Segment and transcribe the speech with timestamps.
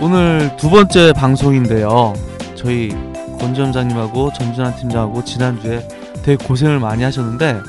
[0.00, 2.12] 오늘 두 번째 방송인데요.
[2.54, 2.90] 저희
[3.38, 5.86] 권 점장님하고 전준환 팀장하고 지난주에
[6.22, 7.60] 되게 고생을 많이 하셨는데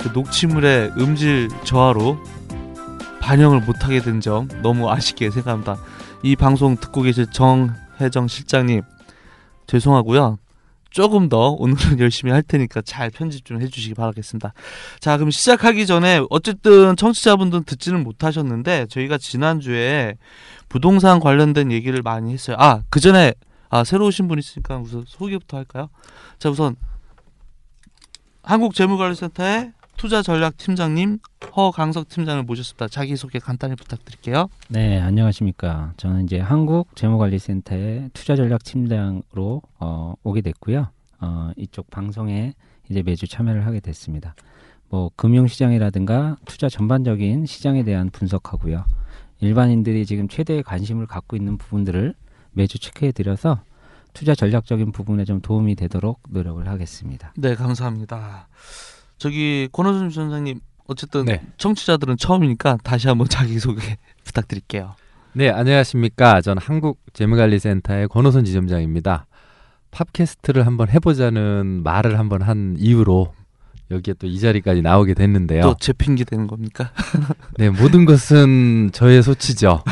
[0.00, 2.18] 그 녹취물의 음질 저하로
[3.20, 5.76] 반영을 못하게 된 점 너무 아쉽게 생각합니다.
[6.22, 8.82] 이 방송 듣고 계실 정혜정 실장님
[9.66, 10.38] 죄송하고요
[10.96, 14.54] 조금 더 오늘은 열심히 할 테니까 잘 편집 좀 해주시기 바라겠습니다.
[14.98, 20.14] 자, 그럼 시작하기 전에 어쨌든 청취자분들은 듣지는 못하셨는데 저희가 지난주에
[20.70, 22.56] 부동산 관련된 얘기를 많이 했어요.
[22.58, 23.34] 아, 그 전에
[23.68, 25.90] 아, 새로 오신 분 있으니까 우선 소개부터 할까요?
[26.38, 26.76] 자, 우선
[28.42, 31.18] 한국재무관리센터의 투자 전략 팀장님
[31.56, 32.88] 허강석 팀장을 모셨습니다.
[32.88, 34.48] 자기 소개 간단히 부탁드릴게요.
[34.68, 35.94] 네, 안녕하십니까.
[35.96, 40.88] 저는 이제 한국 재무관리센터의 투자 전략 팀장으로 어, 오게 됐고요.
[41.20, 42.52] 어, 이쪽 방송에
[42.90, 44.34] 이제 매주 참여를 하게 됐습니다.
[44.88, 48.84] 뭐 금융 시장이라든가 투자 전반적인 시장에 대한 분석하고요.
[49.40, 52.14] 일반인들이 지금 최대의 관심을 갖고 있는 부분들을
[52.52, 53.60] 매주 체크해 드려서
[54.12, 57.32] 투자 전략적인 부분에 좀 도움이 되도록 노력을 하겠습니다.
[57.36, 58.48] 네, 감사합니다.
[59.18, 61.42] 저기 권호준 선생님 어쨌든 네.
[61.58, 64.94] 청취자들은 처음이니까 다시 한번 자기 소개 부탁드릴게요.
[65.32, 66.40] 네, 안녕하십니까.
[66.40, 69.26] 전 한국재무관리센터의 권호선 지점장입니다.
[69.90, 73.32] 팟캐스트를 한번 해보자는 말을 한번 한 이후로
[73.90, 75.62] 여기에 또 이 자리까지 나오게 됐는데요.
[75.62, 76.90] 또제 핑계 되는 겁니까?
[77.58, 79.82] 네, 모든 것은 저의 소치죠.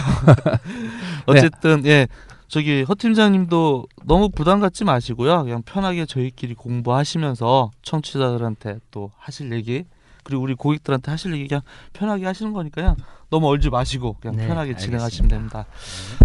[1.27, 2.06] 어쨌든 예
[2.55, 5.43] 저기 허 팀장님도 너무 부담 갖지 마시고요.
[5.43, 9.87] 그냥 편하게 저희끼리 공부하시면서 청취자들한테 또 하실 얘기
[10.24, 11.62] 그리고 우리 고객들한테 하실 얘기 그냥
[11.92, 12.96] 편하게 하시는 거니까요
[13.30, 14.77] 너무 얼지 마시고 그냥 네, 편하게.
[14.77, 15.67] 진행하시면 됩니다.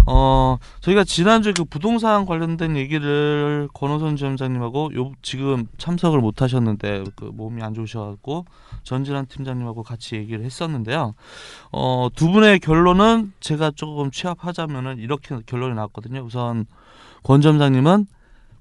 [0.06, 7.24] 어 저희가 지난주에 그 부동산 관련된 얘기를 권호선 지점장님하고 요 지금 참석을 못 하셨는데 그
[7.24, 8.44] 몸이 안 좋으셔갖고
[8.84, 11.14] 전진환 팀장님하고 같이 얘기를 했었는데요.
[11.72, 16.20] 어, 두 분의 결론은 제가 조금 취합하자면은 이렇게 결론이 나왔거든요.
[16.20, 16.66] 우선
[17.22, 18.06] 권 점장님은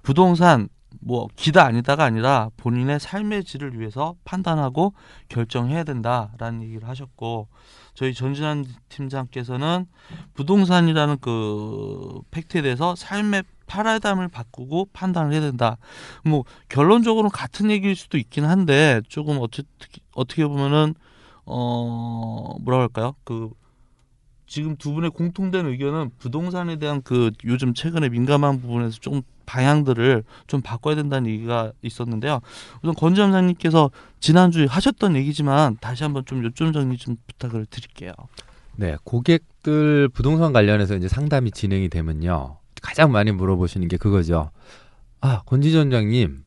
[0.01, 4.93] 부동산 뭐 기다 아니다가 아니라 본인의 삶의 질을 위해서 판단하고
[5.29, 7.47] 결정해야 된다라는 얘기를 하셨고
[7.93, 9.85] 저희 전진환 팀장께서는
[10.33, 15.77] 부동산이라는 그 팩트에 대해서 삶의 파라다임을 바꾸고 판단을 해야 된다.
[16.25, 19.67] 뭐 결론적으로는 같은 얘기일 수도 있긴 한데 조금 어떻게
[20.16, 20.95] 어떻게 보면은
[21.45, 23.16] 어 뭐라 할까요?
[23.23, 23.51] 그
[24.47, 30.61] 지금 두 분의 공통된 의견은 부동산에 대한 그 요즘 최근에 민감한 부분에서 좀 방향들을 좀
[30.61, 32.39] 바꿔야 된다는 얘기가 있었는데요.
[32.83, 33.89] 우선 권 점장님께서
[34.19, 38.13] 지난주에 하셨던 얘기지만 다시 한번 좀 요점 정리 좀 부탁을 드릴게요.
[38.75, 42.57] 네, 고객들 부동산 관련해서 이제 상담이 진행이 되면요.
[42.83, 44.51] 가장 많이 물어보시는 게 그거죠.
[45.19, 46.43] 아, 권지전장님,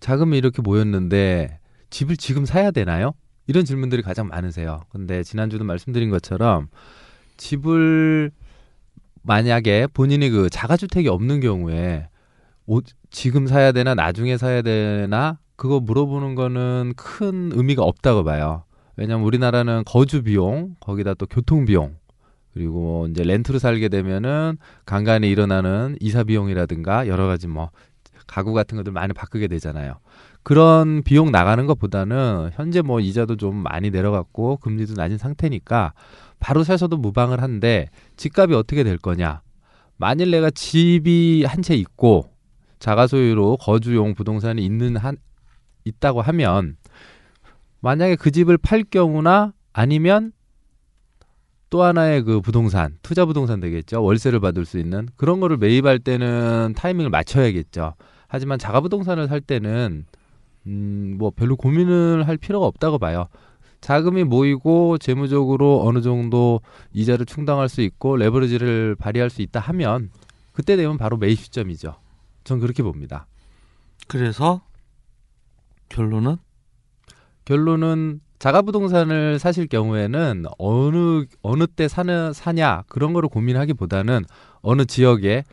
[0.00, 1.58] 자금이 이렇게 모였는데
[1.90, 3.12] 집을 지금 사야 되나요?
[3.46, 4.84] 이런 질문들이 가장 많으세요.
[4.88, 6.68] 근데 지난주도 말씀드린 것처럼
[7.36, 8.30] 집을
[9.22, 12.08] 만약에 본인이 그 자가주택이 없는 경우에
[12.72, 18.64] 오- 지금 사야 되나 나중에 사야 되나 그거 물어보는 거는 큰 의미가 없다고 봐요.
[18.96, 21.96] 왜냐면 우리나라는 거주 비용 거기다 또 교통 비용
[22.54, 24.56] 그리고 이제 렌트로 살게 되면은
[24.86, 27.70] 간간히 일어나는 이사 비용이라든가 여러 가지 뭐
[28.26, 29.94] 가구 같은 것들 많이 바꾸게 되잖아요.
[30.42, 35.92] 그런 비용 나가는 것보다는 현재 뭐 이자도 좀 많이 내려갔고 금리도 낮은 상태니까
[36.40, 39.42] 바로 사서도 무방을 한데 집값이 어떻게 될 거냐?
[39.96, 42.31] 만일 내가 집이 한 채 있고
[42.82, 45.16] 자가 소유로 거주용 부동산이 있는 한
[45.84, 46.76] 있다고 하면
[47.80, 50.32] 만약에 그 집을 팔 경우나 아니면
[51.70, 54.02] 또 하나의 그 부동산 투자 부동산 되겠죠.
[54.02, 57.94] 월세를 받을 수 있는 그런 거를 매입할 때는 타이밍을 맞춰야겠죠.
[58.26, 60.04] 하지만 자가 부동산을 살 때는
[60.66, 63.28] 음 뭐 별로 고민을 할 필요가 없다고 봐요.
[63.80, 66.60] 자금이 모이고 재무적으로 어느 정도
[66.92, 70.10] 이자를 충당할 수 있고 레버리지를 발휘할 수 있다 하면
[70.52, 72.01] 그때 되면 바로 매입 시점이죠
[72.44, 73.26] 전 그렇게 봅니다
[74.08, 74.62] 그래서
[75.88, 76.36] 결론은
[77.44, 84.24] 결론은 자가 부동산을 사실 경우에는 어느 어느 때 사는 사냐 그런 거를 고민하기보다는
[84.62, 85.44] 어느 지역에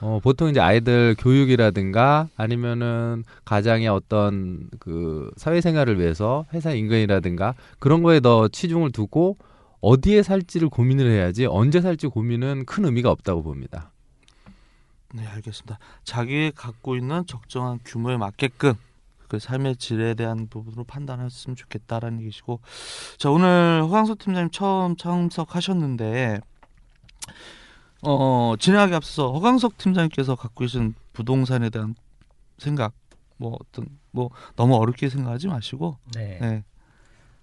[0.00, 8.20] 어, 보통 이제 아이들 교육이라든가 아니면은 가장의 어떤 그 사회생활을 위해서 회사 인근이라든가 그런 거에
[8.20, 9.36] 더 치중을 두고
[9.80, 13.92] 어디에 살지를 고민을 해야지 언제 살지 고민은 큰 의미가 없다고 봅니다.
[15.14, 15.78] 네, 알겠습니다.
[16.04, 18.74] 자기 갖고 있는 적정한 규모에 맞게끔
[19.26, 22.60] 그 삶의 질에 대한 부분으로 판단했으면 좋겠다라는 얘기시고,
[23.16, 26.40] 자 오늘 허강서 팀장님 처음 참석하셨는데,
[28.02, 31.94] 어 진행하기 앞서 허강석 팀장님께서 갖고 계신 부동산에 대한
[32.58, 32.92] 생각,
[33.38, 36.38] 뭐 어떤 뭐 너무 어렵게 생각하지 마시고, 네.
[36.40, 36.64] 네,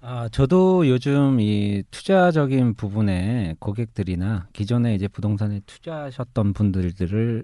[0.01, 7.44] 아, 저도 요즘 이 투자적인 부분에 고객들이나 기존에 이제 부동산에 투자하셨던 분들을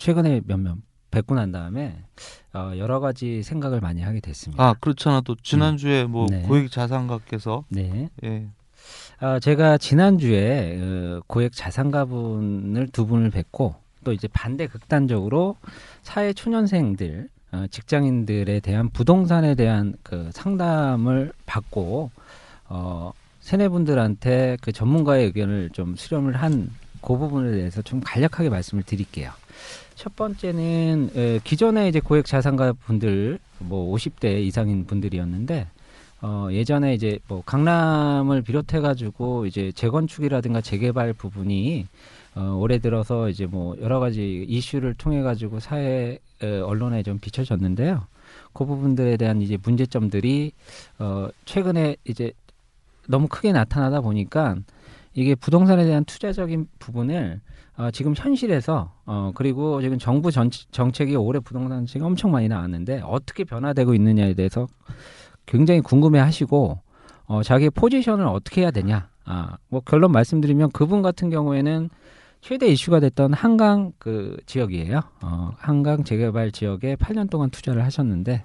[0.00, 0.76] 최근에 몇몇
[1.10, 2.02] 뵙고 난 다음에
[2.54, 4.62] 어, 여러 가지 생각을 많이 하게 됐습니다.
[4.62, 6.42] 아 그렇잖아 또 지난주에 뭐 네.
[6.42, 8.08] 고액 자산가께서 네.
[8.24, 8.48] 예,
[9.18, 15.56] 아, 제가 지난주에 어, 고액 자산가분을 두 분을 뵙고 또 이제 반대 극단적으로
[16.02, 22.10] 사회 초년생들 어, 직장인들에 대한 부동산에 대한 그 상담을 받고
[22.68, 26.70] 어, 세네분들한테 그 전문가의 의견을 좀 수렴을 한
[27.00, 29.32] 그 부분에 대해서 좀 간략하게 말씀을 드릴게요.
[29.94, 35.66] 첫 번째는 에, 기존에 이제 고액 자산가 분들 뭐 50대 이상인 분들이었는데
[36.22, 41.86] 어, 예전에 이제 뭐 강남을 비롯해 가지고 이제 재건축이라든가 재개발 부분이
[42.34, 48.06] 어, 올해 들어서 이제 뭐 여러 가지 이슈를 통해 가지고 사회 에, 언론에 좀 비춰졌는데요.
[48.52, 50.52] 그 부분들에 대한 이제 문제점들이
[50.98, 52.32] 어, 최근에 이제
[53.08, 54.56] 너무 크게 나타나다 보니까
[55.14, 57.40] 이게 부동산에 대한 투자적인 부분을
[57.80, 63.00] 어, 지금 현실에서 어, 그리고 지금 정부 전, 정책이 올해 부동산 정책이 엄청 많이 나왔는데
[63.04, 64.66] 어떻게 변화되고 있느냐에 대해서
[65.46, 66.78] 굉장히 궁금해하시고
[67.24, 69.08] 어, 자기의 포지션을 어떻게 해야 되냐.
[69.24, 71.88] 아, 뭐 결론 말씀드리면 그분 같은 경우에는
[72.42, 75.00] 최대 이슈가 됐던 한강 그 지역이에요.
[75.22, 78.44] 어, 한강 재개발 지역에 8년 동안 투자를 하셨는데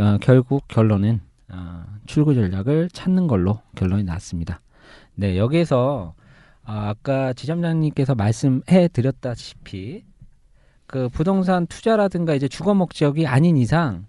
[0.00, 4.60] 어, 결국 결론은 어, 출구 전략을 찾는 걸로 결론이 났습니다.
[5.14, 6.14] 네, 여기에서
[6.64, 10.04] 아, 아까 지점장님께서 말씀해 드렸다시피
[10.86, 14.06] 그 부동산 투자라든가 이제 주거 목적이 아닌 이상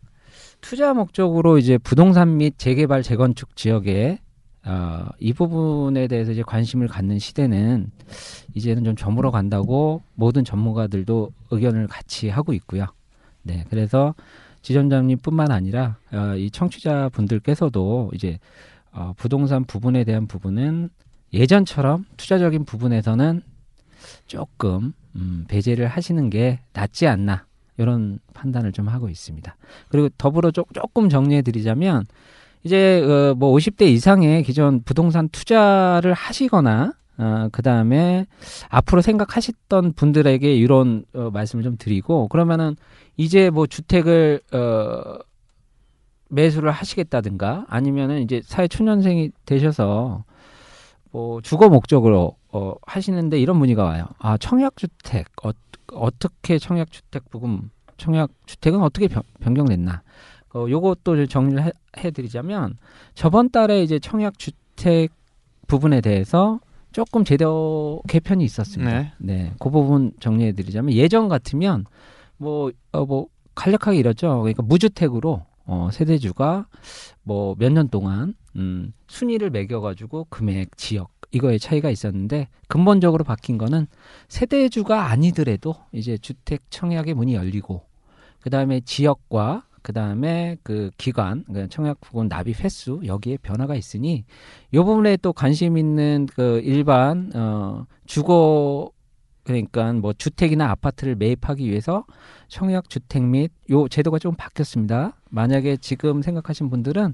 [0.61, 4.19] 투자 목적으로 이제 부동산 및 재개발 재건축 지역에
[4.65, 7.91] 어, 이 부분에 대해서 이제 관심을 갖는 시대는
[8.55, 12.87] 이제는 좀 저물어 간다고 모든 전문가들도 의견을 같이 하고 있고요.
[13.43, 14.15] 네, 그래서
[14.63, 18.39] 지점장님뿐만 아니라 어, 이 청취자 분들께서도 이제
[18.91, 20.89] 어, 부동산 부분에 대한 부분은
[21.35, 23.41] 예전처럼 투자적인 부분에서는
[24.27, 27.45] 조금 음, 배제를 하시는 게 낫지 않나
[27.77, 29.55] 이런 판단을 좀 하고 있습니다.
[29.89, 32.05] 그리고 더불어 조, 조금 정리해 드리자면
[32.63, 38.25] 이제 어, 뭐 50대 이상의 기존 부동산 투자를 하시거나 어, 그 다음에
[38.69, 42.75] 앞으로 생각하셨던 분들에게 이런 어, 말씀을 좀 드리고 그러면은
[43.17, 45.19] 이제 뭐 주택을 어,
[46.29, 50.23] 매수를 하시겠다든가 아니면은 이제 사회 초년생이 되셔서
[51.15, 54.05] 뭐 주거 목적으로 어, 하시는데 이런 문의가 와요.
[54.19, 55.51] 아 청약 주택 어,
[55.93, 60.03] 어떻게 청약 주택 부분 청약 주택은 어떻게 변, 변경됐나?
[60.53, 62.77] 어, 요것도 좀 정리를 해, 해드리자면
[63.13, 65.13] 저번 달에 이제 청약 주택
[65.67, 66.59] 부분에 대해서
[66.91, 68.91] 조금 제도 개편이 있었습니다.
[68.91, 69.11] 네.
[69.17, 71.85] 네, 그 부분 정리해 드리자면 예전 같으면
[72.35, 74.41] 뭐, 어, 뭐 간략하게 이렇죠.
[74.41, 76.67] 그러니까 무주택으로 어, 세대주가
[77.23, 83.87] 뭐 몇 년 동안 음, 순위를 매겨가지고 금액, 지역 이거의 차이가 있었는데 근본적으로 바뀐 거는
[84.29, 87.81] 세대주가 아니더라도 이제 주택 청약의 문이 열리고
[88.41, 90.91] 그 다음에 지역과 그 다음에 그그
[91.69, 94.23] 청약 부분 납입 횟수 여기에 변화가 있으니
[94.71, 98.91] 이 부분에 또 관심 있는 그 일반 어 주거
[99.45, 102.05] 그러니까 뭐 주택이나 아파트를 매입하기 위해서
[102.47, 105.13] 청약 주택 및 요 제도가 좀 바뀌었습니다.
[105.29, 107.13] 만약에 지금 생각하신 분들은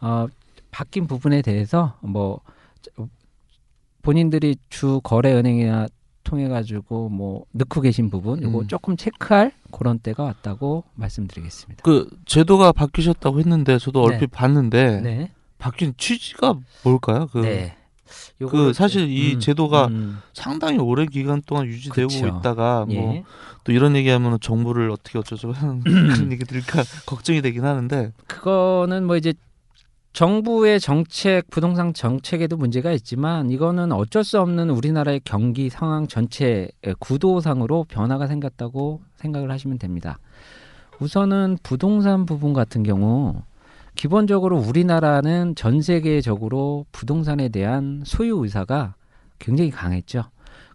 [0.00, 0.26] 어
[0.70, 2.40] 바뀐 부분에 대해서 뭐
[4.02, 5.88] 본인들이 주 거래 은행이나
[6.22, 8.66] 통해 가지고 뭐 넣고 계신 부분 요거 음.
[8.68, 11.82] 조금 체크할 그런 때가 왔다고 말씀드리겠습니다.
[11.82, 14.14] 그 제도가 바뀌셨다고 했는데 저도 네.
[14.14, 15.32] 얼핏 봤는데 네.
[15.58, 17.26] 바뀐 취지가 뭘까요?
[17.32, 17.76] 그, 네.
[18.48, 22.26] 그 사실 좀- 이 음, 제도가 음, 상당히 오랜 기간 동안 유지되고 그쵸.
[22.26, 23.24] 있다가 뭐 예.
[23.64, 29.16] 또 이런 얘기하면 정부를 어떻게 어쩌고 하는 그런 얘기 들을까 걱정이 되긴 하는데 그거는 뭐
[29.16, 29.34] 이제
[30.12, 37.84] 정부의 정책, 부동산 정책에도 문제가 있지만 이거는 어쩔 수 없는 우리나라의 경기 상황 전체 구도상으로
[37.84, 40.18] 변화가 생겼다고 생각을 하시면 됩니다.
[40.98, 43.42] 우선은 부동산 부분 같은 경우
[44.00, 48.94] 기본적으로 우리나라는 전 세계적으로 부동산에 대한 소유 의사가
[49.38, 50.24] 굉장히 강했죠.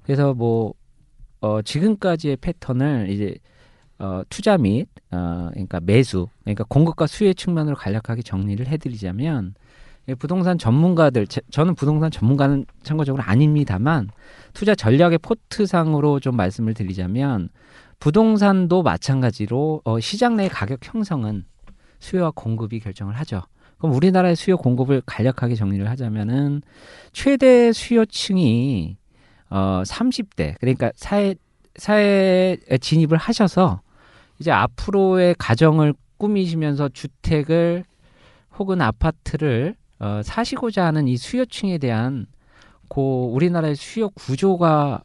[0.03, 0.75] 그래서 뭐
[1.41, 3.33] 어, 지금까지의 패턴을 이제
[3.97, 9.55] 어, 투자 및 어, 그러니까 매수, 그러니까 공급과 수요의 측면으로 간략하게 정리를 해드리자면
[10.07, 14.11] 예, 부동산 전문가들 제- 저는 부동산 전문가는 참고적으로 아닙니다만
[14.53, 17.49] 투자 전략의 포트상으로 좀 말씀을 드리자면
[17.97, 21.45] 부동산도 마찬가지로 어, 시장 내 가격 형성은
[21.99, 23.43] 수요와 공급이 결정을 하죠.
[23.77, 26.61] 그럼 우리나라의 수요 공급을 간략하게 정리를 하자면은
[27.11, 28.97] 최대 수요층이
[29.49, 31.35] 어 30대 그러니까 사회
[31.75, 33.81] 사회에 진입을 하셔서
[34.39, 37.83] 이제 앞으로의 가정을 꾸미시면서 주택을
[38.57, 42.25] 혹은 아파트를 어, 사시고자 하는 이 수요층에 대한
[42.87, 45.03] 고 우리나라의 수요 구조가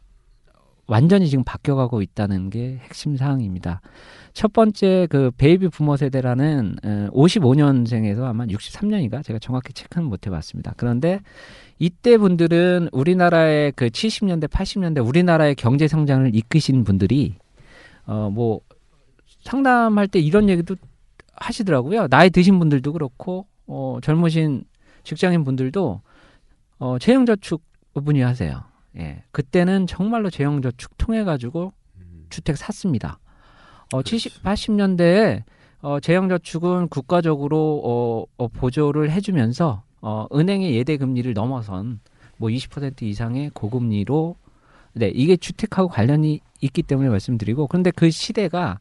[0.91, 3.81] 완전히 지금 바뀌어가고 있다는 게 핵심 사항입니다.
[4.33, 10.75] 첫 번째 그 베이비 부모 세대라는 어, 55년생에서 아마 63년인가 제가 정확히 체크는 못 해봤습니다.
[10.77, 11.21] 그런데
[11.79, 17.37] 이때 분들은 우리나라의 그 70년대 80년대 우리나라의 경제 성장을 이끄신 분들이
[18.07, 18.61] 어 뭐
[19.43, 20.77] 상담할 때 이런 얘기도
[21.35, 22.09] 하시더라고요.
[22.09, 24.65] 나이 드신 분들도 그렇고 어 젊으신
[25.05, 26.03] 직장인 분들도
[26.79, 27.63] 어 재형저축
[27.95, 28.70] 문의하세요.
[28.97, 29.23] 예.
[29.31, 31.73] 그때는 정말로 재형저축 통해 가지고
[32.29, 33.19] 주택 샀습니다.
[33.93, 35.43] 어 70, 80년대에
[35.83, 42.01] 어 재형저축은 국가적으로 어, 어 보조를 해주면서 어 은행의 예대 금리를 넘어선
[42.37, 44.37] 뭐 20% 이상의 고금리로
[44.95, 48.81] 네 이게 주택하고 관련이 있기 때문에 말씀드리고 그런데 그 시대가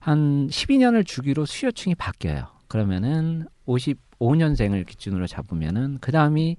[0.00, 2.46] 한 12년을 주기로 수요층이 바뀌어요.
[2.68, 6.56] 그러면은 55년생을 기준으로 잡으면은 그 다음이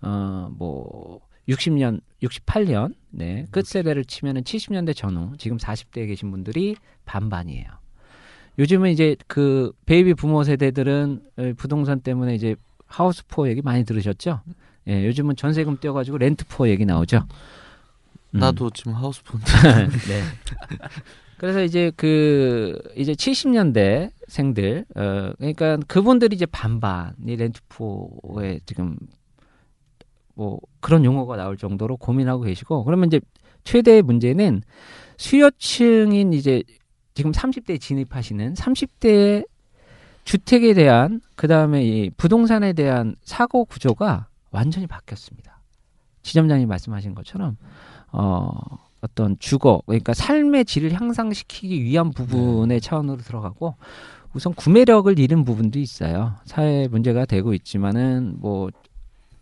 [0.00, 7.66] 어뭐 60년, 68년 네 끝 세대를 치면은 70년대 전후 지금 40대에 계신 분들이 반반이에요.
[8.58, 14.40] 요즘은 이제 그 baby boomer 세대들은 어, 부동산 때문에 이제 house poor 얘기 많이 들으셨죠?
[14.88, 17.26] 예, 요즘은 전세금 떼어가지고 rent poor 얘기 나오죠.
[18.34, 18.40] 음.
[18.40, 19.44] 나도 지금 house poor인데
[20.08, 20.22] 네.
[21.36, 28.96] 그래서 이제 그 이제 70년대 생들 어 그러니까 그분들이 이제 반반 이 rent poor에 지금
[30.38, 33.20] 뭐 그런 용어가 나올 정도로 고민하고 계시고 그러면 이제
[33.64, 34.62] 최대의 문제는
[35.16, 36.62] 수요층인 이제
[37.14, 39.48] 지금 30대에 진입하시는 30대의
[40.22, 45.60] 주택에 대한 그다음에 이 부동산에 대한 사고 구조가 완전히 바뀌었습니다.
[46.22, 47.56] 지점장님 말씀하신 것처럼
[48.12, 48.52] 어
[49.00, 53.74] 어떤 주거 그러니까 삶의 질을 향상시키기 위한 부분의 차원으로 들어가고
[54.34, 56.34] 우선 구매력을 잃은 부분도 있어요.
[56.44, 58.68] 사회 문제가 되고 있지만은 뭐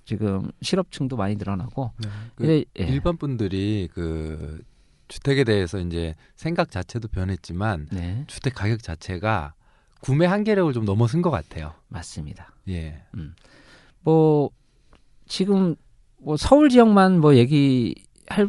[0.07, 2.85] 지금 실업층도 많이 늘어나고 그 근데 예.
[2.85, 4.63] 일반 분들이 그
[5.09, 9.53] 주택에 대해서 이제 생각 자체도 변했지만 네 주택 가격 자체가
[10.01, 11.75] 구매 한계력을 좀 넘어선 것 같아요.
[11.89, 12.53] 맞습니다.
[12.69, 13.03] 예.
[14.03, 14.51] 뭐
[15.27, 15.75] 지금
[16.19, 18.49] 뭐 서울 지역만 뭐 얘기할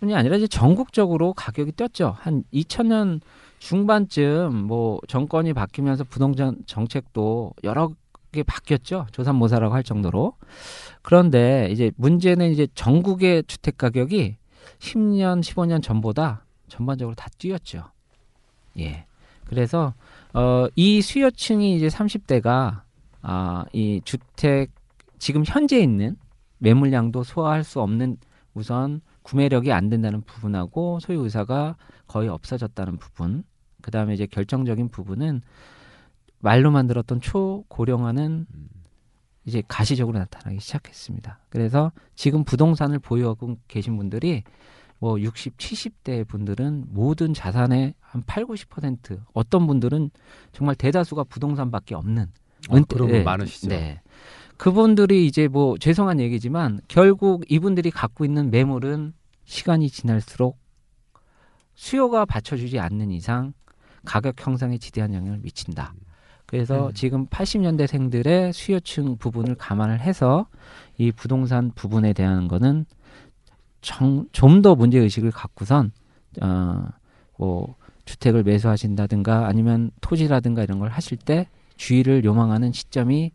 [0.00, 2.16] 뿐이 아니라 이제 전국적으로 가격이 뛰었죠.
[2.18, 3.20] 한 2000년
[3.60, 7.92] 중반쯤 뭐 정권이 바뀌면서 부동산 정책도 여러
[8.32, 9.06] 개 바뀌었죠.
[9.12, 10.34] 조삼모사라고 할 정도로.
[11.02, 14.36] 그런데 이제 문제는 이제 전국의 주택 가격이
[14.78, 17.90] 10년, 15년 전보다 전반적으로 다 뛰었죠.
[18.78, 19.06] 예.
[19.46, 19.94] 그래서
[20.32, 22.82] 어, 이 수요층이 이제 30대가
[23.22, 24.70] 아, 이 주택
[25.18, 26.16] 지금 현재 있는
[26.58, 28.16] 매물량도 소화할 수 없는
[28.54, 33.44] 우선 구매력이 안 된다는 부분하고 소유 의사가 거의 없어졌다는 부분.
[33.82, 35.42] 그다음에 이제 결정적인 부분은
[36.40, 38.46] 말로만 들었던 초고령화는
[39.46, 41.40] 이제 가시적으로 나타나기 시작했습니다.
[41.48, 44.42] 그래서 지금 부동산을 보유하고 계신 분들이
[44.98, 50.10] 뭐 60, 70대 분들은 모든 자산의 한 8, 90% 어떤 분들은
[50.52, 52.24] 정말 대다수가 부동산밖에 없는
[52.68, 53.22] 어, 은퇴- 그런 분 네.
[53.22, 53.68] 많으시죠.
[53.68, 54.02] 네.
[54.58, 60.58] 그분들이 이제 뭐 죄송한 얘기지만 결국 이분들이 갖고 있는 매물은 시간이 지날수록
[61.74, 63.54] 수요가 받쳐주지 않는 이상
[64.04, 65.94] 가격 형성에 지대한 영향을 미친다.
[66.50, 66.92] 그래서 음.
[66.94, 70.46] 지금 80년대생들의 수요층 부분을 감안을 해서
[70.98, 72.86] 이 부동산 부분에 대한 거는
[73.82, 75.92] 좀 더 문제 의식을 갖고선
[76.42, 83.30] 어뭐 주택을 매수하신다든가 아니면 토지라든가 이런 걸 하실 때 주의를 요망하는 시점이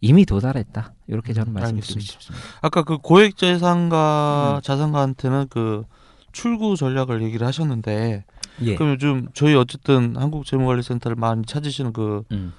[0.00, 0.94] 이미 도달했다.
[1.08, 2.12] 이렇게 저는 말씀드리고 알겠습니다.
[2.12, 2.46] 싶습니다.
[2.62, 4.62] 아까 그 고액 자산가 음.
[4.62, 5.82] 자산가한테는 그
[6.30, 8.24] 출구 전략을 얘기를 하셨는데
[8.62, 8.74] 예.
[8.74, 12.52] 그럼 요즘 저희 어쨌든 한국재무관리센터를 많이 찾으시는 그 음.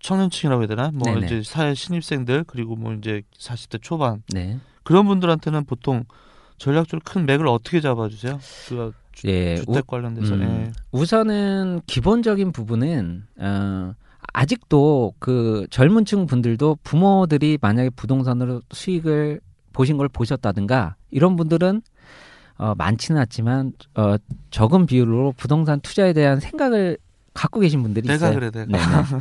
[0.00, 0.90] 청년층이라고 해야 되나?
[0.92, 1.26] 뭐 네네.
[1.26, 4.58] 이제 사회 신입생들 그리고 뭐 이제 40대 초반 네.
[4.82, 6.04] 그런 분들한테는 보통
[6.58, 8.38] 전략적으로 큰 맥을 어떻게 잡아주세요?
[8.68, 9.56] 그 주, 예.
[9.56, 10.42] 주택 관련돼서 음.
[10.42, 10.72] 예.
[10.90, 13.94] 우선은 기본적인 부분은 어,
[14.32, 19.40] 아직도 그 젊은층 분들도 부모들이 만약에 부동산으로 수익을
[19.72, 21.82] 보신 걸 보셨다든가 이런 분들은
[22.62, 24.14] 어, 많지는 않지만 어,
[24.52, 26.96] 적은 비율로 부동산 투자에 대한 생각을
[27.34, 28.38] 갖고 계신 분들이 내가 있어요.
[28.38, 28.66] 그래 내가.
[28.66, 29.18] 네, 네.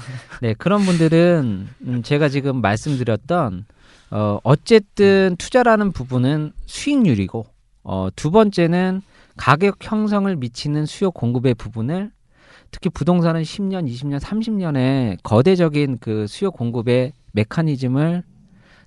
[0.49, 3.65] 네, 그런 분들은 음, 제가 지금 말씀드렸던
[4.11, 7.47] 어, 어쨌든 투자라는 부분은 수익률이고
[7.83, 9.01] 어, 두 번째는
[9.37, 12.11] 가격 형성을 미치는 수요 공급의 부분을
[12.69, 18.21] 특히 부동산은 10년, 20년, 30년의 거대적인 그 수요 공급의 메커니즘을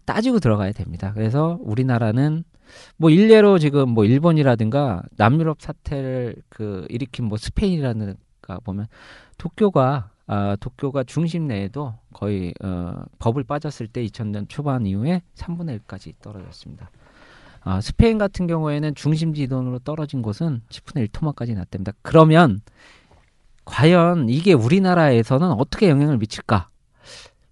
[0.04, 1.10] 따지고 들어가야 됩니다.
[1.12, 2.44] 그래서 우리나라는
[2.96, 8.86] 뭐 일례로 지금 뭐 일본이라든가 남유럽 사태를 그 일으킨 뭐 스페인이라든가 보면
[9.38, 16.14] 도쿄가 아, 도쿄가 중심 내에도 거의 어, 버블 빠졌을 때 2000년 초반 이후에 3분의 1까지
[16.22, 16.90] 떨어졌습니다.
[17.60, 21.92] 아, 스페인 같은 경우에는 중심지 이동으로 떨어진 곳은 10분의 1 토막까지 났답니다.
[22.02, 22.60] 그러면
[23.64, 26.68] 과연 이게 우리나라에서는 어떻게 영향을 미칠까?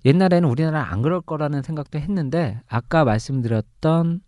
[0.04, 4.20] 옛날에는 우리나라 안 그럴 거라는 생각도 했는데 아까 말씀드렸던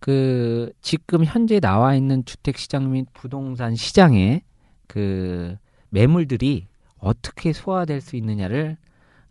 [0.00, 4.42] 그 지금 현재 나와 있는 주택 시장 및 부동산 시장의
[4.86, 5.56] 그
[5.90, 6.66] 매물들이
[6.98, 8.76] 어떻게 소화될 수 있느냐를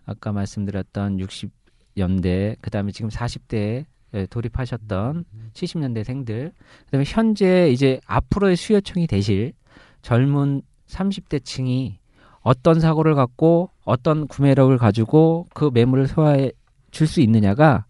[0.06, 3.86] 아까 말씀드렸던 60년대 그다음에 지금 40대에
[4.30, 6.52] 돌입하셨던 70년대생들
[6.86, 9.54] 그다음에 현재 이제 앞으로의 수요층이 되실
[10.02, 11.96] 젊은 30대층이
[12.42, 16.52] 어떤 사고를 갖고 어떤 구매력을 가지고 그 매물을 소화해
[16.92, 17.86] 줄 수 있느냐가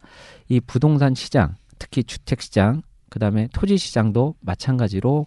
[0.50, 5.25] 이 부동산 시장, 특히 주택 시장, 그다음에 토지 시장도 마찬가지로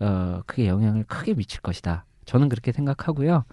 [0.00, 2.04] 어 크게 영향을 크게 미칠 것이다.
[2.26, 3.44] 저는 그렇게 생각하고요.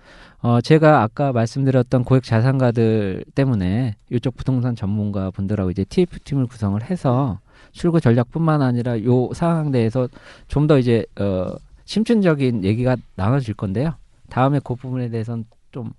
[0.41, 6.81] 어 제가 아까 말씀드렸던 고액 자산가들 때문에 이쪽 부동산 전문가 분들하고 이제 TF 팀을 구성을
[6.83, 7.39] 해서
[7.71, 10.09] 출구 전략뿐만 아니라 요 상황에 대해서
[10.47, 11.55] 좀 더 이제 어
[11.85, 13.93] 심층적인 얘기가 나눠질 건데요.
[14.29, 15.91] 다음에 그 부분에 대해서는 좀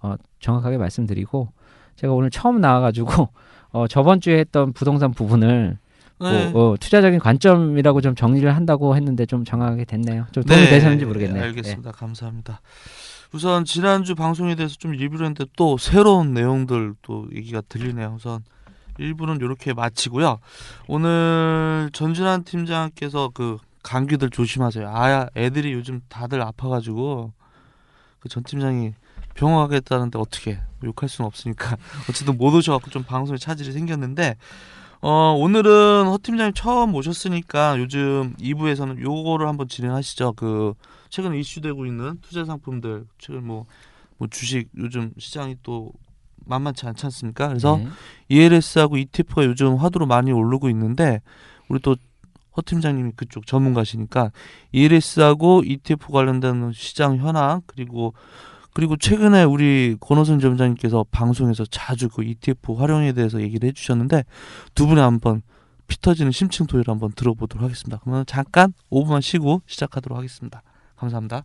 [0.00, 1.48] 어, 정확하게 말씀드리고
[2.00, 3.28] 제가 오늘 처음 나와가지고
[3.72, 5.78] 어, 저번 주에 했던 부동산 부분을
[6.18, 6.50] 네.
[6.50, 10.26] 뭐, 어, 투자적인 관점이라고 좀 정리를 한다고 했는데 좀 정확하게 됐네요.
[10.32, 11.42] 좀 도움이 네, 되셨는지 모르겠네요.
[11.44, 11.92] 알겠습니다.
[11.92, 12.60] 감사합니다.
[13.32, 18.14] 우선 지난주 방송에 대해서 좀 리뷰를 했는데 또 새로운 내용들 또 얘기가 들리네요.
[18.16, 18.42] 우선
[18.98, 20.40] 1부는 이렇게 마치고요.
[20.88, 24.88] 오늘 전준환 팀장께서 그 감기들 조심하세요.
[24.88, 27.32] 아, 애들이 요즘 다들 아파가지고
[28.20, 28.92] 그 전 팀장이
[29.34, 31.76] 병원 가겠다는데 어떻게 욕할 수는 없으니까
[32.08, 34.36] 어쨌든 못 오셔갖고 좀 방송에 차질이 생겼는데
[35.02, 40.34] 어 오늘은 허 팀장님 처음 오셨으니까 요즘 2부에서는 요거를 한번 진행하시죠.
[40.34, 40.74] 그
[41.08, 43.64] 최근 이슈되고 있는 투자 상품들 최근 뭐,
[44.18, 45.92] 뭐 주식 요즘 시장이 또
[46.44, 47.48] 만만치 않지 않습니까?
[47.48, 47.88] 그래서 네.
[48.28, 51.22] ELS하고 ETF가 요즘 화두로 많이 오르고 있는데
[51.68, 51.96] 우리 또
[52.52, 54.32] 허 팀장님이 그쪽 전문가시니까
[54.72, 58.14] ELS하고 ETF 관련된 시장 현황 그리고
[58.72, 64.24] 그리고 최근에 우리 권호선 점장님께서 방송에서 자주 그 ETF 활용에 대해서 얘기를 해주셨는데
[64.74, 65.42] 두 분이 한번
[65.86, 67.98] 피 터지는 심층 토의를 한번 들어보도록 하겠습니다.
[68.02, 70.62] 그러면 잠깐 5분만 쉬고 시작하도록 하겠습니다.
[70.96, 71.44] 감사합니다.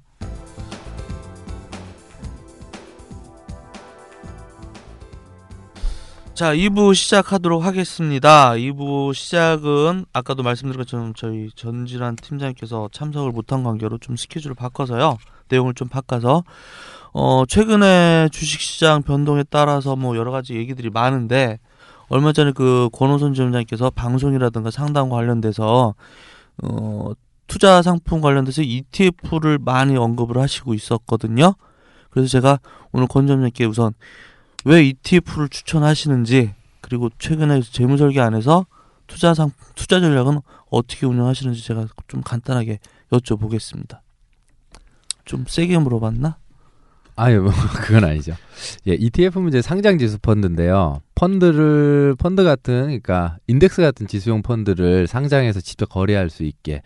[6.36, 8.52] 자, 2부 시작하도록 하겠습니다.
[8.52, 15.18] 2부 시작은 아까도 말씀드린 것처럼 저희 전진환 팀장님께서 참석을 못한 관계로 좀 스케줄을 바꿔서요.
[15.48, 16.44] 내용을 좀 바꿔서
[17.18, 21.60] 어, 최근에 주식시장 변동에 따라서 뭐 여러 가지 얘기들이 많은데
[22.10, 25.96] 얼마 전에 그 권호선 지점장님께서 방송이라든가 상담 관련돼서
[26.62, 27.12] 어,
[27.48, 31.56] 투자 상품 관련돼서 ETF를 많이 언급을 하시고 있었거든요.
[32.10, 32.60] 그래서 제가
[32.92, 33.94] 오늘 권 점장님께 우선
[34.66, 38.66] 왜 ETF를 추천하시는지 그리고 최근에 재무 설계 안에서
[39.08, 44.00] 투자 상 투자 전략은 어떻게 운영하시는지 제가 좀 간단하게 여쭤보겠습니다.
[45.24, 46.40] 좀 세게 물어봤나?
[47.16, 47.52] 아유, 뭐
[47.82, 48.34] 그건 아니죠.
[48.88, 51.02] 예, ETF는 이제 상장 지수 펀드인데요.
[51.16, 56.82] 펀드를 펀드 같은 그러니까 인덱스 같은 지수용 펀드를 상장해서 직접 거래할 수 있게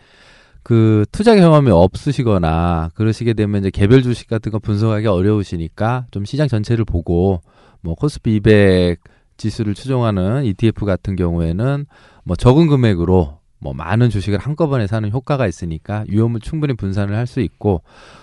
[0.62, 6.46] 그 투자 경험이 없으시거나 그러시게 되면 이제 개별 주식 같은 거 분석하기 어려우시니까 좀 시장
[6.46, 7.40] 전체를 보고
[7.80, 9.00] 뭐 코스피 200
[9.36, 11.86] 지수를 추종하는 ETF 같은 경우에는
[12.24, 17.40] 뭐 적은 금액으로 뭐 많은 주식을 한꺼번에 사는 효과가 있으니까 위험을 충분히 분산을 할 수
[17.40, 17.82] 있고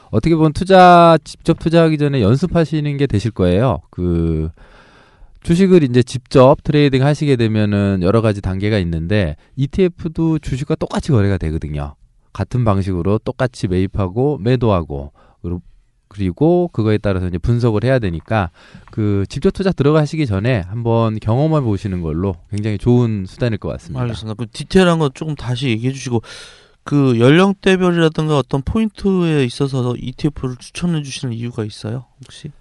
[0.09, 3.79] 어떻게 보면 투자 직접 투자하기 전에 연습하시는 게 되실 거예요.
[3.89, 4.49] 그
[5.43, 11.95] 주식을 이제 직접 trading 하시게 되면은 여러 가지 단계가 있는데 ETF도 주식과 똑같이 거래가 되거든요.
[12.33, 15.61] 같은 방식으로 똑같이 매입하고 매도하고 그리고
[16.07, 18.49] 그리고 그거에 따라서 이제 분석을 해야 되니까
[18.91, 24.01] 그 직접 투자 들어가시기 전에 한번 경험해 보시는 걸로 굉장히 좋은 수단일 것 같습니다.
[24.01, 24.35] 알겠습니다.
[24.35, 26.21] 그 디테일한 거 조금 다시 얘기해 주시고
[26.83, 32.05] 그 연령대별이라든가 어떤 포인트에 있어서 ETF를 추천해 주시는 이유가 있어요?
[32.23, 32.51] 혹시?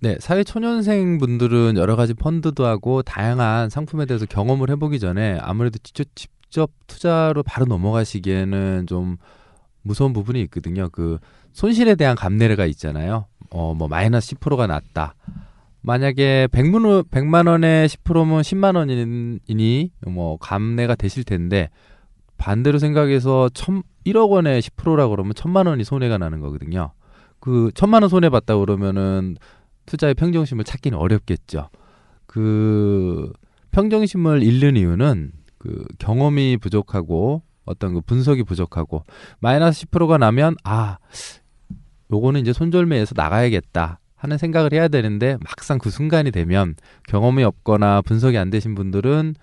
[0.00, 5.78] 네, 사회 초년생 분들은 여러 가지 펀드도 하고 다양한 상품에 대해서 경험을 해보기 전에 아무래도
[5.82, 9.16] 직접, 직접 투자로 바로 넘어가시기에는 좀
[9.88, 10.88] 무서운 부분이 있거든요.
[10.90, 11.18] 그
[11.52, 13.26] 손실에 대한 감내가 있잖아요.
[13.50, 15.14] 어, 뭐 마이너스 10%가 났다.
[15.80, 21.70] 만약에 100만, 원, 100만 원에 10%면 10만 원이니 뭐 감내가 되실 텐데
[22.36, 26.92] 반대로 생각해서 천, 1억 원에 10%라 그러면 천만 원이 손해가 나는 거거든요.
[27.40, 29.36] 그 천만 원 손해 봤다 그러면은
[29.86, 31.70] 투자의 평정심을 찾기는 어렵겠죠.
[32.26, 33.32] 그
[33.70, 39.04] 평정심을 잃는 이유는 그 경험이 부족하고 어떤 그 분석이 부족하고
[39.40, 40.98] 마이너스 10%가 나면 아
[42.12, 46.74] 요거는 이제 손절매에서 나가야겠다 하는 생각을 해야 되는데 막상 그 순간이 되면
[47.08, 49.34] 경험이 없거나 분석이 안 되신 분들은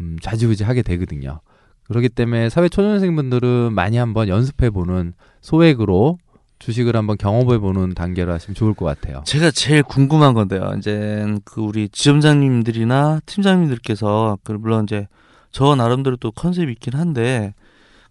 [0.00, 1.40] 음, 좌지우지 하게 되거든요.
[1.88, 6.18] 그렇기 때문에 사회 초년생분들은 많이 한번 연습해 보는 소액으로
[6.58, 9.22] 주식을 한번 경험해 보는 단계로 하시면 좋을 것 같아요.
[9.24, 10.74] 제가 제일 궁금한 건데요.
[10.76, 15.06] 이제 그 우리 지점장님들이나 팀장님들께서 그 물론 이제
[15.50, 17.54] 저 나름대로 또 컨셉이 있긴 한데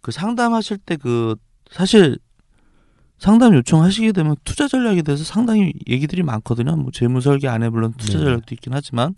[0.01, 1.35] 그 상담하실 때 그
[1.71, 2.17] 사실
[3.17, 6.75] 상담 요청하시게 되면 투자 전략에 대해서 상당히 얘기들이 많거든요.
[6.75, 8.25] 뭐 재무 설계 안에 물론 투자 네.
[8.25, 9.15] 전략도 있긴 하지만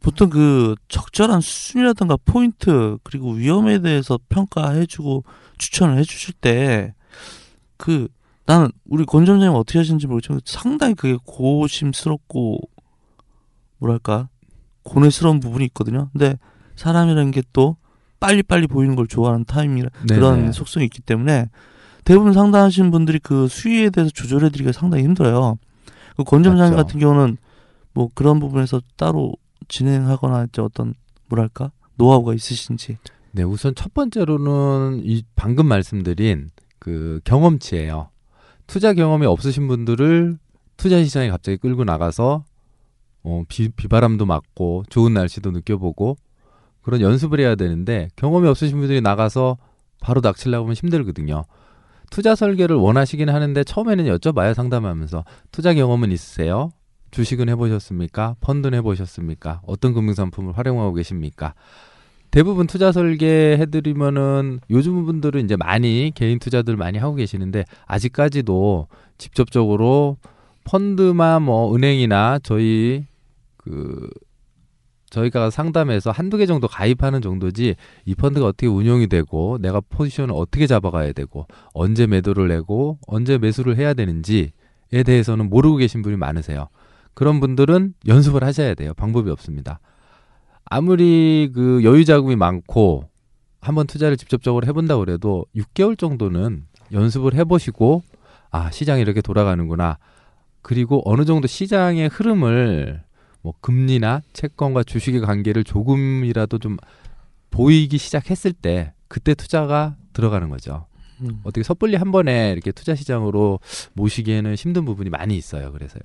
[0.00, 5.24] 보통 그 적절한 수준이라든가 포인트 그리고 위험에 대해서 평가해주고
[5.58, 6.94] 추천을 해주실 때
[7.76, 8.08] 그
[8.46, 12.60] 나는 우리 권 점장님 어떻게 하시는지 모르지만 상당히 그게 고심스럽고
[13.78, 14.28] 뭐랄까
[14.82, 16.08] 고뇌스러운 부분이 있거든요.
[16.12, 16.38] 근데
[16.76, 17.76] 사람이라는 게 또
[18.20, 20.18] 빨리빨리 보이는 걸 좋아하는 타임이라 네네.
[20.20, 21.48] 그런 속성이 있기 때문에
[22.04, 25.58] 대부분 상담하시는 분들이 그 수위에 대해서 조절해드리기가 상당히 힘들어요.
[26.16, 26.86] 그 권 점장님 맞죠.
[26.86, 27.36] 같은 경우는
[27.92, 29.34] 뭐 그런 부분에서 따로
[29.68, 30.94] 진행하거나 이제 어떤
[31.28, 32.98] 뭐랄까 노하우가 있으신지.
[33.32, 38.08] 네, 우선 첫 번째로는 이 방금 말씀드린 그 경험치예요.
[38.66, 40.38] 투자 경험이 없으신 분들을
[40.76, 42.44] 투자 시장에 갑자기 끌고 나가서
[43.24, 46.16] 어, 비, 비바람도 맞고 좋은 날씨도 느껴보고
[46.86, 49.58] 그런 연습을 해야 되는데 경험이 없으신 분들이 나가서
[50.00, 51.44] 바로 낚시려고 하면 힘들거든요.
[52.12, 56.70] 투자 설계를 원하시긴 하는데 처음에는 여쭤봐요 상담하면서 투자 경험은 있으세요?
[57.10, 58.36] 주식은 해보셨습니까?
[58.40, 59.62] 펀드는 해보셨습니까?
[59.66, 61.54] 어떤 금융상품을 활용하고 계십니까?
[62.30, 68.86] 대부분 투자 설계 해드리면은 요즘 분들은 이제 많이 개인 투자들 많이 하고 계시는데 아직까지도
[69.18, 70.18] 직접적으로
[70.62, 73.06] 펀드만 뭐 은행이나 저희
[73.56, 74.08] 그
[75.16, 77.74] 저희가 상담해서 한두 개 정도 가입하는 정도지
[78.04, 83.76] 이 펀드가 어떻게 운용이 되고 내가 포지션을 어떻게 잡아가야 되고 언제 매도를 내고 언제 매수를
[83.76, 84.50] 해야 되는지에
[85.04, 86.68] 대해서는 모르고 계신 분이 많으세요.
[87.14, 88.92] 그런 분들은 연습을 하셔야 돼요.
[88.94, 89.80] 방법이 없습니다.
[90.66, 93.08] 아무리 그 여유 자금이 많고
[93.60, 98.02] 한번 투자를 직접적으로 해본다고 그래도 6개월 정도는 연습을 해보시고
[98.50, 99.98] 아 시장이 이렇게 돌아가는구나
[100.60, 103.02] 그리고 어느 정도 시장의 흐름을
[103.46, 106.78] 뭐 금리나 채권과 주식의 관계를 조금이라도 좀
[107.50, 110.86] 보이기 시작했을 때 그때 투자가 들어가는 거죠.
[111.20, 111.42] 음.
[111.44, 113.60] 어떻게 섣불리 한 번에 이렇게 투자 시장으로
[113.92, 115.70] 모시기에는 힘든 부분이 많이 있어요.
[115.70, 116.00] 그래서요.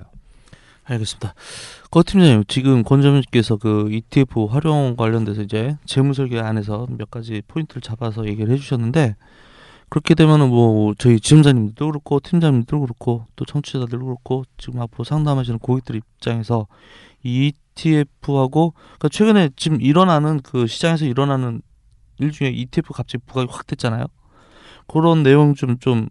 [0.84, 1.34] 알겠습니다.
[1.89, 7.82] 거 팀장님 지금 권점님께서 그 ETF 활용 관련돼서 이제 재무 설계 안에서 몇 가지 포인트를
[7.82, 9.15] 잡아서 얘기를 해주셨는데
[9.91, 15.97] 그렇게 되면은 뭐 저희 지점장님들도 그렇고 팀장님들도 그렇고 또 청취자들도 그렇고 지금 앞으로 상담하시는 고객들
[15.97, 16.67] 입장에서
[17.23, 21.62] 이 ETF하고 그러니까 최근에 지금 일어나는 그 시장에서 일어나는
[22.19, 24.06] 일 중에 ETF 갑자기 부각이 확 됐잖아요.
[24.88, 26.08] 그런 내용 좀좀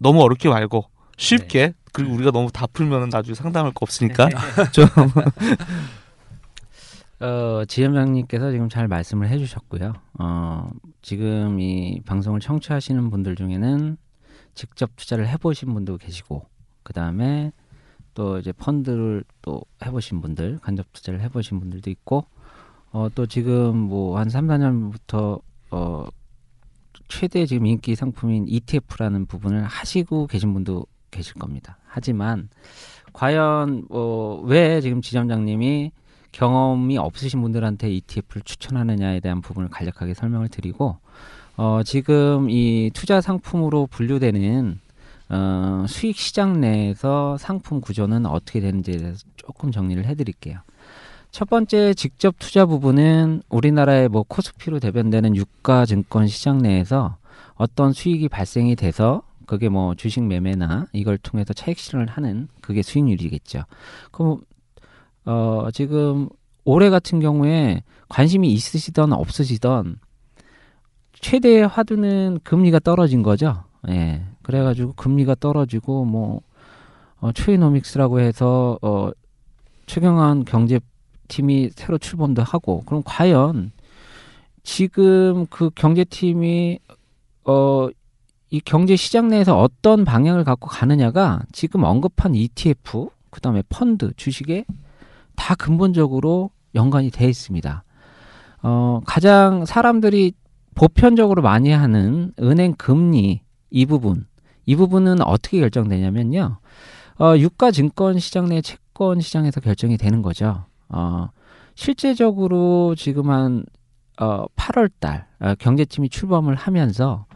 [0.00, 4.28] 너무 어렵게 말고 쉽게 그리고 우리가 너무 다 풀면은 나중에 상담할 거 없으니까
[4.74, 4.86] 좀
[7.24, 9.94] 어, 지점장님께서 지금 잘 말씀을 해주셨고요.
[10.18, 13.96] 어, 지금 이 방송을 청취하시는 분들 중에는
[14.52, 16.44] 직접 투자를 해보신 분도 계시고,
[16.82, 17.50] 그 다음에
[18.12, 22.26] 또 이제 펀드를 또 해보신 분들, 간접 투자를 해보신 분들도 있고,
[22.92, 26.04] 어, 또 지금 뭐한 3, 4년부터 어,
[27.08, 31.78] 최대 지금 인기 상품인 ETF라는 부분을 하시고 계신 분도 계실 겁니다.
[31.86, 32.50] 하지만
[33.14, 35.90] 과연 어, 왜 지금 지점장님이
[36.34, 40.96] 경험이 없으신 분들한테 ETF를 추천하느냐에 대한 부분을 간략하게 설명을 드리고
[41.56, 44.80] 어, 지금 이 투자 상품으로 분류되는
[45.28, 50.58] 어, 수익 시장 내에서 상품 구조는 어떻게 되는지에 대해서 조금 정리를 해드릴게요.
[51.30, 57.16] 첫 번째 직접 투자 부분은 우리나라의 뭐 코스피로 대변되는 유가 증권 시장 내에서
[57.54, 63.64] 어떤 수익이 발생이 돼서 그게 뭐 주식 매매나 이걸 통해서 차익 실현을 하는 그게 수익률이겠죠.
[64.10, 64.40] 그럼
[65.24, 66.28] 어 지금
[66.64, 69.98] 올해 같은 경우에 관심이 있으시던 없으시던
[71.20, 73.64] 최대의 화두는 금리가 떨어진 거죠.
[73.88, 74.22] 예.
[74.42, 76.40] 그래가지고 금리가 떨어지고 뭐
[77.20, 79.10] 어, 트레이노믹스라고 해서 어
[79.86, 83.72] 최경환 경제팀이 새로 출범도 하고 그럼 과연
[84.62, 86.78] 지금 그 경제팀이
[87.44, 87.88] 어
[88.54, 94.64] 이 경제 시장 내에서 어떤 방향을 갖고 가느냐가 지금 언급한 ETF, 그 다음에 펀드, 주식에
[95.36, 97.84] 다 근본적으로 연관이 돼 있습니다.
[98.62, 100.32] 어, 가장 사람들이
[100.74, 104.26] 보편적으로 많이 하는 은행 금리 이 부분,
[104.66, 106.58] 이 부분은 어떻게 결정되냐면요.
[107.20, 110.64] 어, 유가 증권 시장 내 채권 시장에서 결정이 되는 거죠.
[110.88, 111.28] 어,
[111.74, 113.64] 실제적으로 지금 한
[114.20, 117.26] 어, 8월 달 어, 경제팀이 출범을 하면서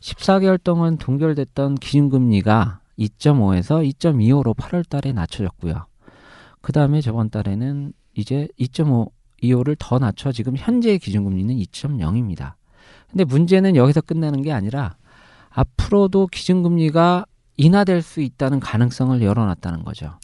[0.00, 5.86] 14개월 동안 동결됐던 기준금리가 2.5에서 2.25로 8월 달에 낮춰졌고요.
[6.64, 9.10] 그 다음에 저번 달에는 이제 2.5,
[9.42, 12.54] 2호를 더 낮춰 지금 현재 기준금리는 2.0입니다.
[13.10, 14.96] 근데 문제는 여기서 끝나는 게 아니라
[15.50, 20.18] 앞으로도 기준금리가 인하될 수 있다는 가능성을 열어놨다는 거죠.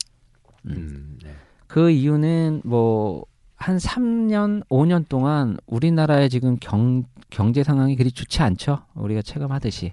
[0.66, 0.72] 음.
[0.72, 1.30] 음, 네.
[1.66, 8.78] 그 이유는 뭐 한 3년, 5년 동안 우리나라의 지금 경, 경제 상황이 그리 좋지 않죠.
[8.94, 9.92] 우리가 체감하듯이.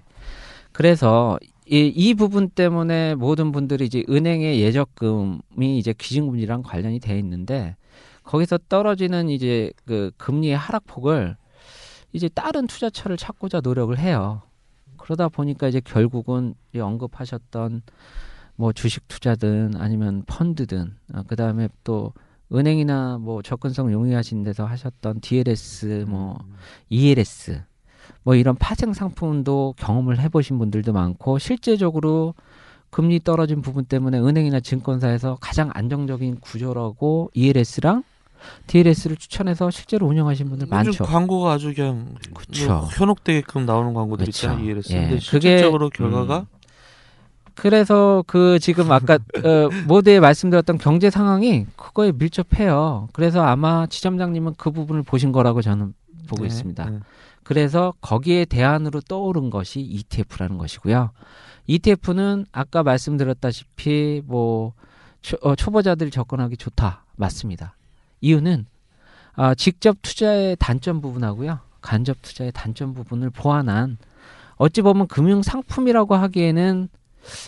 [0.72, 1.38] 그래서
[1.70, 7.76] 이, 이 부분 때문에 모든 분들이 이제 은행의 예적금이 이제 기준금리랑 관련이 돼 있는데
[8.22, 11.36] 거기서 떨어지는 이제 그 금리의 하락폭을
[12.12, 14.42] 이제 다른 투자처를 찾고자 노력을 해요.
[14.96, 17.82] 그러다 보니까 이제 결국은 이 언급하셨던
[18.56, 22.12] 뭐 주식 투자든 아니면 펀드든 어, 그다음에 또
[22.52, 26.38] 은행이나 뭐 접근성 용이하신 데서 하셨던 DLS 뭐
[26.88, 27.62] ELS
[28.28, 32.34] 뭐 이런 파생 상품도 경험을 해보신 분들도 많고 실제적으로
[32.90, 38.04] 금리 떨어진 부분 때문에 은행이나 증권사에서 가장 안정적인 구조라고 ELS랑
[38.66, 41.04] DLS를 추천해서 실제로 운영하신 분들 많죠.
[41.04, 42.68] 광고가 아주 그냥 그쵸.
[42.68, 44.28] 뭐 현혹되게끔 나오는 광고들.
[44.28, 44.62] 있잖아요.
[44.62, 44.92] ELS.
[44.92, 46.46] 예, 근데 그게, 실질적으로 결과가 음,
[47.54, 53.08] 그래서 그 지금 아까 어, 모두에 말씀드렸던 경제 상황이 그거에 밀접해요.
[53.14, 55.94] 그래서 아마 지점장님은 그 부분을 보신 거라고 저는
[56.26, 56.90] 보고 네, 있습니다.
[56.90, 56.98] 네.
[57.48, 61.12] 그래서 거기에 대안으로 떠오른 것이 ETF라는 것이고요.
[61.66, 64.74] ETF는 아까 말씀드렸다시피 뭐
[65.22, 67.74] 초, 어, 초보자들이 접근하기 좋다 맞습니다.
[68.20, 68.66] 이유는
[69.32, 73.96] 아, 직접 투자의 단점 부분하고요, 간접 투자의 단점 부분을 보완한
[74.56, 76.90] 어찌 보면 금융 상품이라고 하기에는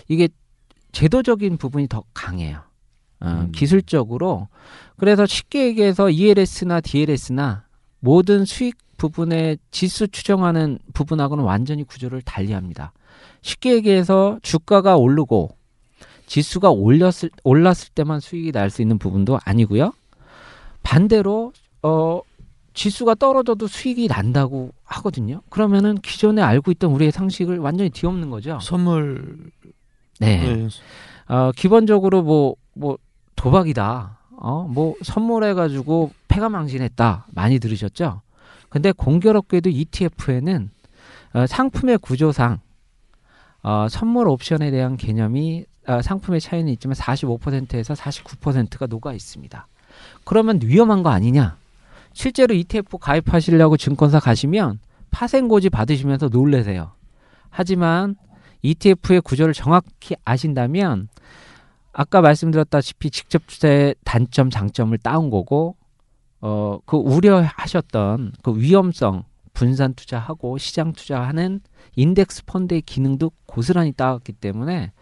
[0.08, 0.30] 이게
[0.92, 2.62] 제도적인 부분이 더 강해요.
[3.20, 3.52] 어, 음.
[3.52, 4.48] 기술적으로
[4.96, 7.64] 그래서 쉽게 얘기해서 ELS나 DLS나
[7.98, 12.92] 모든 수익 부분의 지수 추정하는 부분하고는 완전히 구조를 달리합니다.
[13.40, 15.56] 쉽게 얘기해서 주가가 오르고
[16.26, 19.92] 지수가 올렸을 올랐을 때만 수익이 날 수 있는 부분도 아니고요.
[20.82, 22.20] 반대로 어
[22.74, 25.40] 지수가 떨어져도 수익이 난다고 하거든요.
[25.48, 28.58] 그러면은 기존에 알고 있던 우리의 상식을 완전히 뒤엎는 거죠.
[28.60, 29.50] 선물
[30.20, 30.38] 네.
[30.56, 30.68] 네.
[31.34, 32.98] 어, 기본적으로 뭐, 뭐,
[33.36, 34.18] 도박이다.
[34.36, 37.26] 어, 뭐, 선물해 가지고 패가 망신했다.
[37.32, 38.20] 많이 들으셨죠?
[38.70, 40.70] 근데 공교롭게도 ETF에는
[41.34, 42.60] 어, 상품의 구조상,
[43.62, 49.66] 어, 선물 옵션에 대한 개념이 어, 상품의 차이는 있지만 45%에서 49%가 녹아 있습니다.
[50.24, 51.56] 그러면 위험한 거 아니냐?
[52.12, 54.78] 실제로 ETF 가입하시려고 증권사 가시면
[55.10, 56.92] 파생고지 받으시면서 놀래세요.
[57.50, 58.16] 하지만
[58.62, 61.08] ETF의 구조를 정확히 아신다면
[61.92, 65.76] 아까 말씀드렸다시피 직접 투자의 단점 장점을 따온 거고
[66.40, 71.60] 어 그 우려하셨던 그 위험성 분산 투자하고 시장 투자하는
[71.96, 74.92] 인덱스 펀드의 기능도 고스란히 따왔기 때문에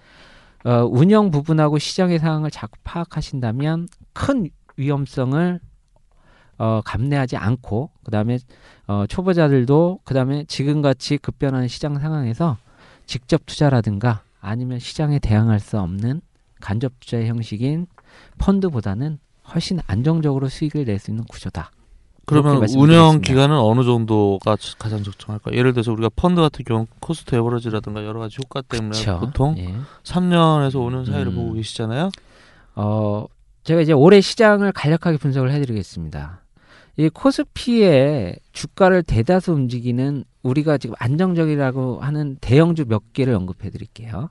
[0.64, 5.60] 어 운영 부분하고 시장의 상황을 잘 파악하신다면 큰 위험성을
[6.58, 8.38] 어 감내하지 않고 그다음에
[8.88, 12.56] 어 초보자들도 그다음에 지금같이 급변하는 시장 상황에서
[13.06, 16.20] 직접 투자라든가 아니면 시장에 대항할 수 없는
[16.60, 17.86] 간접 투자의 형식인
[18.38, 19.20] 펀드보다는
[19.54, 21.70] 훨씬 안정적으로 수익을 낼 수 있는 구조다.
[22.26, 23.20] 그러면 운영.
[23.22, 25.52] 기간은 어느 정도가 가장 적정할까?
[25.54, 29.18] 예를 들어서 우리가 펀드 같은 경우 cost average라든가 여러 가지 효과 때문에 그쵸?
[29.20, 29.74] 보통 예.
[30.04, 31.36] 3년에서 5년 사이를 음.
[31.36, 32.10] 보고 계시잖아요.
[32.74, 33.24] 어,
[33.64, 36.42] 제가 이제 올해 시장을 간략하게 분석을 해드리겠습니다.
[36.98, 44.28] 이 코스피의 주가를 대다수 움직이는 우리가 지금 안정적이라고 하는 대형주 몇 개를 언급해 드릴게요.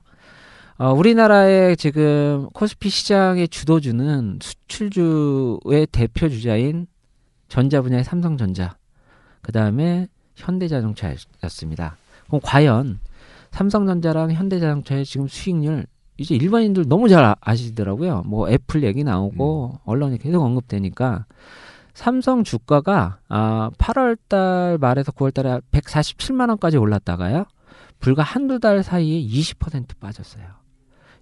[0.80, 6.86] 어, 우리나라의 지금 코스피 시장의 주도주는 수출주의 대표 주자인
[7.48, 8.76] 전자 분야의 삼성전자,
[9.42, 11.96] 그 다음에 현대자동차였습니다.
[12.28, 13.00] 그럼 과연
[13.50, 15.86] 삼성전자랑 현대자동차의 지금 수익률
[16.16, 18.22] 이제 일반인들 너무 잘 아- 아시더라고요.
[18.26, 21.26] 뭐 애플 얘기 나오고 언론에 계속 언급되니까
[21.92, 27.46] 삼성 주가가 아 8월 달 말에서 9월 달에 147만 원까지 올랐다가요.
[27.98, 30.67] 불과 한두 달 사이에 20% 빠졌어요.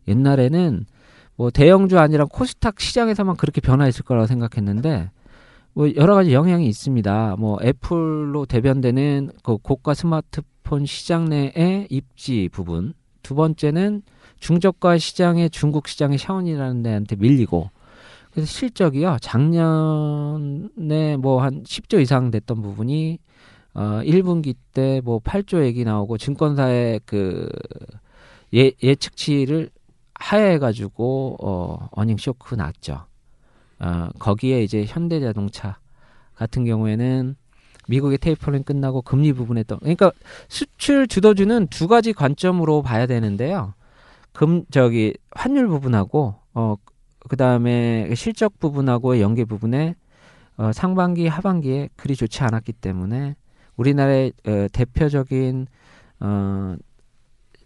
[0.08, 0.86] 옛날에는
[1.36, 5.10] 뭐 대형주 아니라 코스닥 시장에서만 그렇게 변화했을 거라고 생각했는데
[5.74, 7.36] 뭐 여러 가지 영향이 있습니다.
[7.38, 12.94] 뭐 애플로 대변되는 그 고가 스마트폰 시장 내의 입지 부분.
[13.22, 14.02] 두 번째는
[14.40, 17.70] 중저가 시장의 중국 시장의 샤오니라는 데한테 밀리고
[18.30, 19.16] 그래서 실적이요.
[19.20, 23.18] 작년에 뭐 한 10조 이상 됐던 부분이
[23.74, 27.48] 어 1분기 때 뭐 8조 얘기 나오고 증권사의 그
[28.54, 29.70] 예, 예측치를
[30.18, 33.06] 하회해 가지고 어 어닝 쇼크 났죠.
[33.78, 35.78] 어 거기에 이제 현대자동차
[36.34, 37.36] 같은 경우에는
[37.88, 40.12] 미국의 테이퍼링 끝나고 금리 부분에 또 그러니까
[40.48, 43.74] 수출 주도주는 두 가지 관점으로 봐야 되는데요.
[44.32, 46.74] 금 저기 환율 부분하고 어
[47.28, 49.94] 그다음에 실적 부분하고의 연계 부분에
[50.56, 53.36] 어 상반기 하반기에 그리 좋지 않았기 때문에
[53.76, 55.66] 우리나라의 어, 대표적인
[56.20, 56.76] 어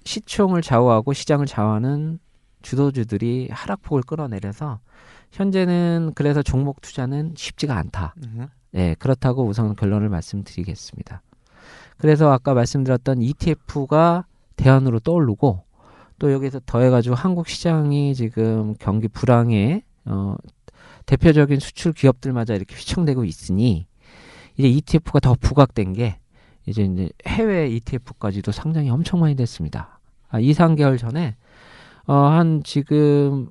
[0.04, 2.18] 시총을 좌우하고 시장을 좌우하는
[2.62, 4.80] 주도주들이 하락폭을 끌어내려서
[5.32, 8.14] 현재는 그래서 종목 투자는 쉽지가 않다.
[8.24, 8.46] 음.
[8.72, 11.22] 네, 그렇다고 우선 결론을 말씀드리겠습니다.
[11.98, 14.24] 그래서 아까 말씀드렸던 ETF가
[14.56, 15.64] 대안으로 떠오르고
[16.18, 20.36] 또 여기서 더해가지고 한국 시장이 지금 경기 불황에 어,
[21.06, 23.86] 대표적인 수출 기업들마저 이렇게 휘청대고 있으니
[24.56, 26.18] 이제 ETF가 더 부각된 게
[26.66, 30.00] 이제 이제 해외 ETF까지도 상장이 엄청 많이 됐습니다.
[30.28, 31.36] 아, 2, 3개월 전에
[32.10, 33.46] 어, 한 지금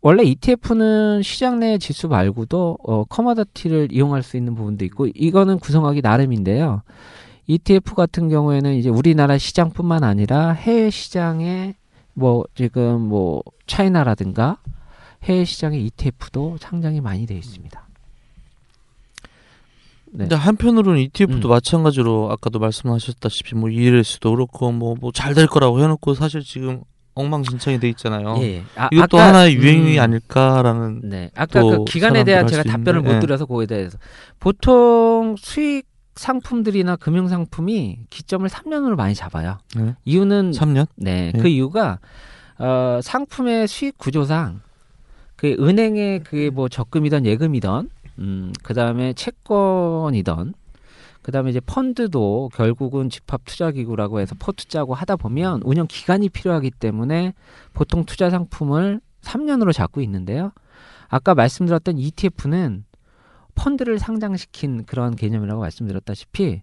[0.00, 6.00] 원래 ETF는 시장 내 지수 말고도 어, 커머더티를 이용할 수 있는 부분도 있고 이거는 구성하기
[6.02, 6.82] 나름인데요.
[7.46, 11.76] ETF 같은 경우에는 이제 우리나라 시장뿐만 아니라 해외 시장에
[12.14, 14.58] 뭐 지금 뭐 차이나라든가
[15.22, 17.87] 해외 시장의 ETF도 상장이 많이 되어 있습니다.
[20.12, 20.24] 네.
[20.24, 21.50] 근데 한편으로는 ETF도 음.
[21.50, 26.82] 마찬가지로 아까도 말씀하셨다시피 뭐 ELS도 그렇고 뭐 뭐 잘 될 거라고 해놓고 사실 지금
[27.14, 28.36] 엉망진창이 돼 있잖아요.
[28.38, 28.62] 예, 예.
[28.76, 31.30] 아, 이것도 아까, 하나의 유행이 음, 아닐까라는 네.
[31.34, 33.20] 아까 또그 기간에 대한 제가 답변을 있는데, 못 예.
[33.20, 33.98] 드려서 그거에 대해서
[34.38, 39.58] 보통 수익 상품들이나 금융 상품이 기점을 3년으로 많이 잡아요.
[39.76, 39.94] 네.
[40.04, 40.86] 이유는 3년?
[40.96, 41.38] 네, 예.
[41.38, 41.98] 그 이유가
[42.58, 44.60] 어, 상품의 수익 구조상
[45.36, 50.54] 그 은행의 그게 뭐 적금이던 예금이던 음, 그 다음에 채권이던
[51.22, 56.28] 그 다음에 이제 펀드도 결국은 집합 투자 기구라고 해서 포 투자고 하다 보면 운영 기간이
[56.28, 57.34] 필요하기 때문에
[57.74, 60.52] 보통 투자 상품을 3년으로 잡고 있는데요.
[61.08, 62.84] 아까 말씀드렸던 ETF는
[63.54, 66.62] 펀드를 상장시킨 그런 개념이라고 말씀드렸다시피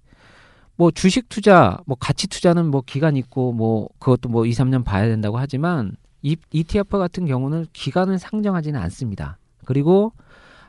[0.77, 5.05] 뭐 주식 투자, 뭐 가치 투자는 뭐 기간 있고 뭐 그것도 뭐 2, 3년 봐야
[5.07, 9.37] 된다고 하지만 이 ETF 같은 경우는 기간을 상정하지는 않습니다.
[9.63, 10.11] 그리고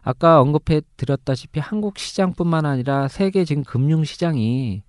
[0.06, 4.84] 아까 언급해 드렸다시피 한국 시장뿐만 아니라 세계 지금 금융 시장이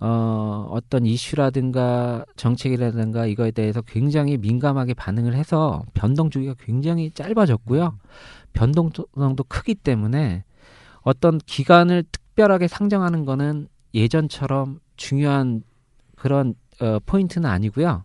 [0.00, 7.98] 어 어떤 이슈라든가 정책이라든가 이거에 대해서 굉장히 민감하게 반응을 해서 변동 주기가 굉장히 짧아졌고요.
[8.54, 10.44] 변동성도 크기 때문에
[11.02, 15.64] 어떤 기간을 특별하게 상정하는 거는 예전처럼 중요한
[16.16, 18.04] 그런 어, 포인트는 아니고요.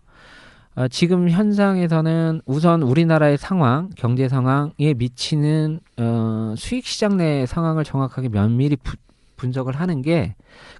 [0.74, 8.28] 어, 지금 현상에서는 우선 우리나라의 상황, 경제 상황에 미치는 어, 수익 시장 내 상황을 정확하게
[8.30, 8.96] 면밀히 부-
[9.36, 10.34] 분석을 하는 게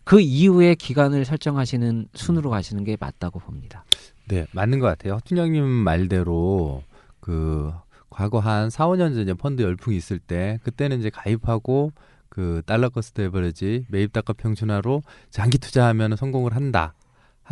[0.05, 3.85] 그 이후에 기간을 설정하시는 순으로 가시는 게 맞다고 봅니다.
[4.28, 5.18] 네, 맞는 것 같아요.
[5.24, 6.83] 팀장님 말대로
[7.20, 7.72] 그
[8.11, 11.92] 과거 한 4, 5년 전에 펀드 열풍이 있을 때 그때는 이제 가입하고
[12.28, 16.94] 그 dollar cost average 매입 단가 평준화로 장기 투자하면 성공을 한다.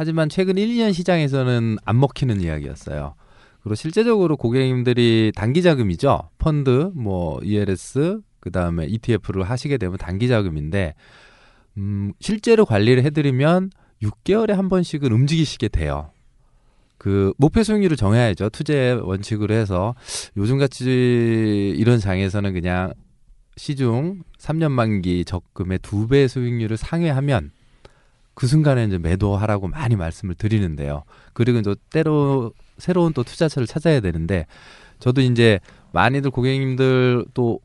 [0.00, 3.16] 하지만 최근 1, 2년 시장에서는 안 먹히는 이야기였어요.
[3.60, 6.30] 그리고 실제적으로 고객님들이 단기 자금이죠.
[6.38, 10.94] 펀드, 뭐 ELS, 그다음에 ETF를 하시게 되면 단기 자금인데
[11.76, 16.12] 음, 실제로 관리를 해 드리면 6개월에 한 번씩은 움직이시게 돼요.
[16.96, 18.48] 그 목표 수익률을 정해야죠.
[18.48, 19.94] 투자 원칙으로 해서
[20.38, 22.94] 요즘 같이 이런 장에서는 그냥
[23.58, 27.50] 시중 3년 만기 적금의 두 배 수익률을 상회하면
[28.40, 31.02] 그 순간에 이제 매도하라고 많이 말씀을 드리는데요.
[31.34, 34.46] 그리고 이제 때로 새로운 또 투자처를 찾아야 되는데
[34.98, 35.60] 저도 이제
[35.92, 37.60] 많이들 고객님들 또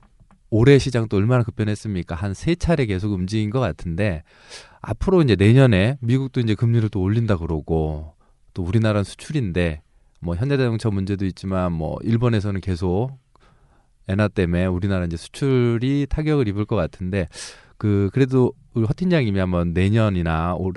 [0.50, 2.16] 올해 시장 또 얼마나 급변했습니까?
[2.16, 4.24] 한 세 차례 계속 움직인 것 같은데
[4.82, 8.14] 앞으로 이제 내년에 미국도 이제 금리를 또 올린다 그러고
[8.54, 9.82] 또 우리나라는 수출인데
[10.20, 13.12] 뭐 현대자동차 문제도 있지만 뭐 일본에서는 계속
[14.10, 17.30] 엔화 때문에 우리나라 이제 수출이 타격을 입을 것 같은데
[17.78, 20.74] 그 그래도 우리 허 팀장님이 한번 내년이나 올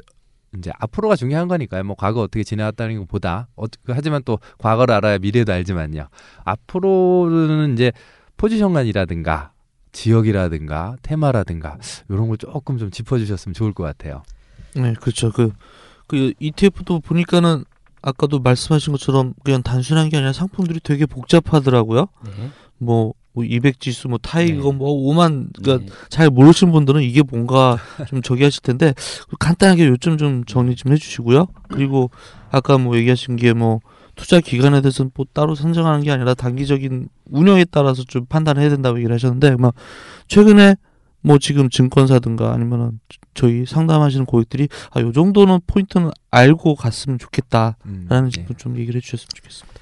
[0.56, 1.84] 이제 앞으로가 중요한 거니까요.
[1.84, 6.08] 뭐 과거 어떻게 지내왔다는 것보다 어, 그 하지만 또 과거를 알아야 미래도 알지만요.
[6.44, 7.92] 앞으로는 이제
[8.36, 9.52] 포지션관이라든가
[9.92, 11.78] 지역이라든가 테마라든가
[12.08, 14.22] 이런 걸 조금 좀 짚어주셨으면 좋을 것 같아요.
[14.74, 15.32] 네, 그렇죠.
[15.32, 15.52] 그,
[16.06, 17.64] 그 ETF도 보니까는
[18.00, 22.06] 아까도 말씀하신 것처럼 그냥 단순한 게 아니라 상품들이 되게 복잡하더라고요.
[22.24, 22.50] 네.
[22.78, 24.76] 뭐 뭐 200지수 뭐 타이거 네.
[24.78, 25.92] 뭐 5만 그러니까 네.
[26.08, 28.94] 잘 모르시는 분들은 이게 뭔가 좀 저기 하실 텐데
[29.38, 31.46] 간단하게 요점 좀 정리 좀 해주시고요.
[31.68, 32.10] 그리고
[32.50, 33.80] 아까 뭐 얘기하신 게 뭐
[34.18, 39.14] 투자 기간에 대해서는 뭐 따로 선정하는 게 아니라 단기적인 운영에 따라서 좀 판단해야 된다고 얘기를
[39.14, 39.74] 하셨는데 막
[40.26, 40.74] 최근에
[41.20, 42.98] 뭐 지금 증권사든가 아니면은
[43.34, 48.30] 저희 상담하시는 고객들이 아 요 정도는 포인트는 알고 갔으면 좋겠다라는 음, 네.
[48.30, 49.77] 식으로 좀 얘기를 해주셨으면 좋겠습니다.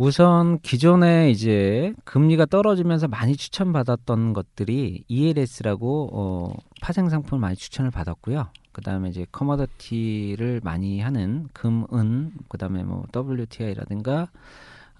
[0.00, 8.46] 우선 기존에 이제 금리가 떨어지면서 많이 추천받았던 것들이 ELS라고 어, 파생 상품을 많이 추천을 받았고요.
[8.70, 14.28] 그다음에 이제 커머더티를 많이 하는 금, 은, 그다음에 뭐 WTI라든가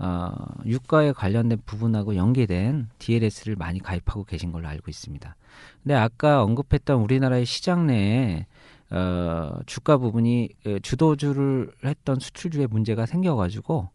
[0.00, 0.32] 어,
[0.66, 5.36] 유가에 관련된 부분하고 연계된 DLS를 많이 가입하고 계신 걸로 알고 있습니다.
[5.84, 8.46] 근데 아까 언급했던 우리나라의 시장 내에
[8.90, 13.90] 어, 주가 부분이 에, 주도주를 했던 수출주의 문제가 생겨가지고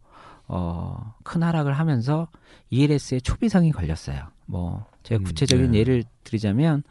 [0.56, 2.28] 어, 큰 하락을 하면서
[2.70, 4.28] ELS에 초비상이 걸렸어요.
[4.46, 5.80] 뭐 제가 음, 구체적인 네.
[5.80, 6.84] 예를 드리자면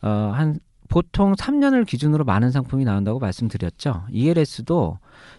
[0.00, 4.04] 어, 한 보통 3년을 기준으로 많은 상품이 나온다고 말씀드렸죠.
[4.12, 4.98] ELS도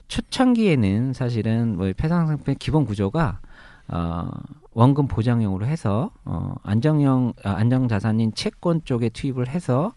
[0.10, 3.39] 초창기에는 사실은 뭐 폐상 상품의 기본 구조가
[3.88, 4.30] 어,
[4.74, 9.93] 원금 보장형으로 해서 어, 안정형 아, 안정 자산인 채권 쪽에 투입을 해서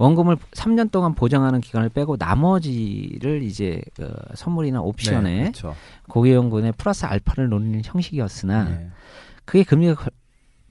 [0.00, 5.76] 원금을 3년 동안 보장하는 기간을 빼고 나머지를 이제 어, 선물이나 옵션에 네, 그렇죠.
[6.08, 8.88] 고위험군의 플러스 알파를 노리는 형식이었으나 네.
[9.44, 10.10] 그게 금리가 거-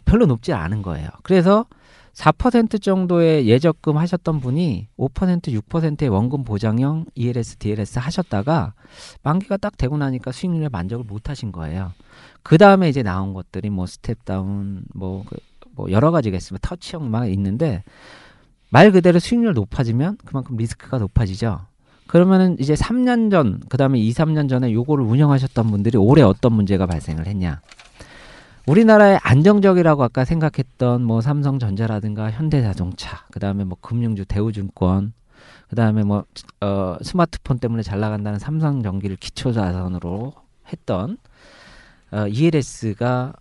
[0.05, 1.09] 별로 높지 않은 거예요.
[1.21, 1.65] 그래서
[2.15, 8.73] 4% 정도의 예적금 하셨던 분이 5% 6%의 원금 보장형 ELS, DLS 하셨다가
[9.21, 11.91] 만기가 딱 되고 나니까 수익률에 만족을 못 하신 거예요.
[12.41, 15.37] 그 다음에 이제 나온 것들이 뭐 step-down 뭐, 그-
[15.75, 17.83] 뭐 여러 가지가 있으면 터치형 막 있는데
[18.69, 21.61] 말 그대로 수익률 높아지면 그만큼 리스크가 높아지죠.
[22.07, 26.85] 그러면은 이제 3년 전, 그 다음에 2, 3년 전에 요거를 운영하셨던 분들이 올해 어떤 문제가
[26.85, 27.61] 발생을 했냐.
[28.65, 35.13] 우리나라의 안정적이라고 아까 생각했던 뭐 삼성전자라든가 현대자동차, 그 다음에 뭐 금융주 대우증권,
[35.69, 36.25] 그 다음에 뭐
[36.61, 40.33] 어, 스마트폰 때문에 잘 나간다는 삼성전기를 기초자산으로
[40.71, 41.17] 했던
[42.11, 43.33] 어, ELS가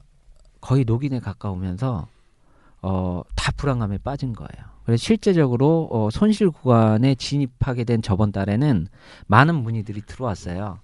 [0.60, 2.06] 거의 녹인에 가까우면서
[2.82, 4.77] 어, 다 불안감에 빠진 거예요.
[4.88, 8.86] 그래서 실제적으로 어, 손실 구간에 진입하게 된 저번 달에는
[9.26, 10.78] 많은 문의들이 들어왔어요.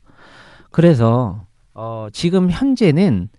[0.70, 3.30] 그래서 어, 지금 현재는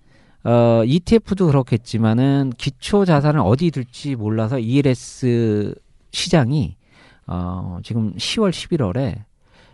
[0.44, 5.76] 어, ETF도 그렇겠지만은 기초 자산을 어디 둘지 몰라서 ELS
[6.12, 6.78] 시장이
[7.28, 9.22] 어, 지금 10월, 11월에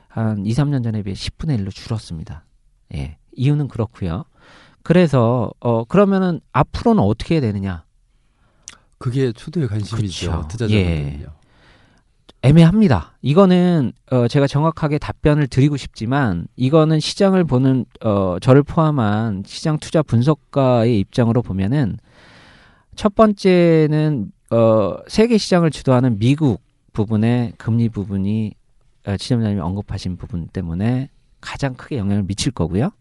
[0.10, 2.44] 한 2, 3년 전에 비해 10분의 1로 줄었습니다.
[2.96, 3.18] 예.
[3.32, 4.26] 이유는 그렇고요.
[4.84, 7.86] 그래서 어 그러면은 앞으로는 어떻게 되느냐?
[9.02, 10.32] 그게 초도의 관심이죠.
[10.32, 10.48] 그쵸.
[10.48, 11.28] 투자자분들은요.
[12.44, 13.18] 애매합니다.
[13.22, 20.02] 이거는 어, 제가 정확하게 답변을 드리고 싶지만 이거는 시장을 보는 어, 저를 포함한 시장 투자
[20.02, 21.98] 분석가의 입장으로 보면은
[22.96, 26.62] 첫 번째는 어, 세계 시장을 주도하는 미국
[26.94, 28.54] 부분의 금리 부분이
[29.08, 31.10] 어, 지점장님이 언급하신 부분 때문에
[31.42, 32.92] 가장 크게 영향을 미칠 거고요.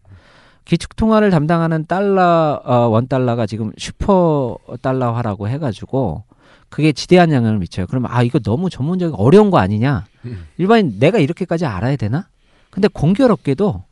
[0.65, 6.23] 기축 통화를 담당하는 달러 어, 원 달러가 지금 슈퍼 달러화라고 해가지고
[6.69, 7.87] 그게 지대한 영향을 미쳐요.
[7.87, 10.05] 그러면 아 이거 너무 전문적인 어려운 거 아니냐?
[10.25, 10.45] 음.
[10.57, 12.27] 일반인 내가 이렇게까지 알아야 되나?
[12.69, 13.83] 근데 공교롭게도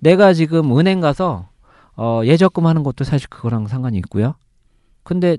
[0.00, 1.48] 내가 지금 은행 가서
[1.96, 4.34] 어, 예적금 하는 것도 사실 그거랑 상관이 있고요.
[5.02, 5.38] 근데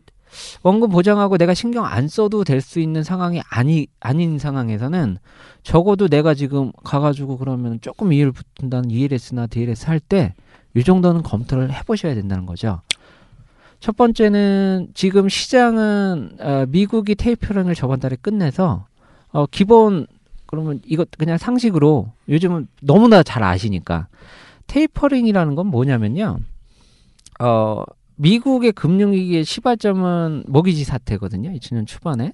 [0.63, 5.17] 원금 보장하고 내가 신경 안 써도 될 수 있는 상황이 아니 아닌 상황에서는
[5.63, 10.33] 적어도 내가 지금 가가지고 그러면 조금 이해를 붙는다는 ELS나 DLS 할 때
[10.75, 12.81] 이 정도는 검토를 해보셔야 된다는 거죠.
[13.79, 18.85] 첫 번째는 지금 시장은 어, 미국이 테이프링을 저번 달에 끝내서
[19.31, 20.05] 어, 기본
[20.45, 24.07] 그러면 이거 그냥 상식으로 요즘은 너무나 잘 아시니까
[24.67, 26.39] tapering이라는 건 뭐냐면요.
[27.39, 27.83] 어,
[28.15, 31.51] 미국의 금융위기의 시발점은 모기지 사태거든요.
[31.51, 32.33] 2000년 초반에.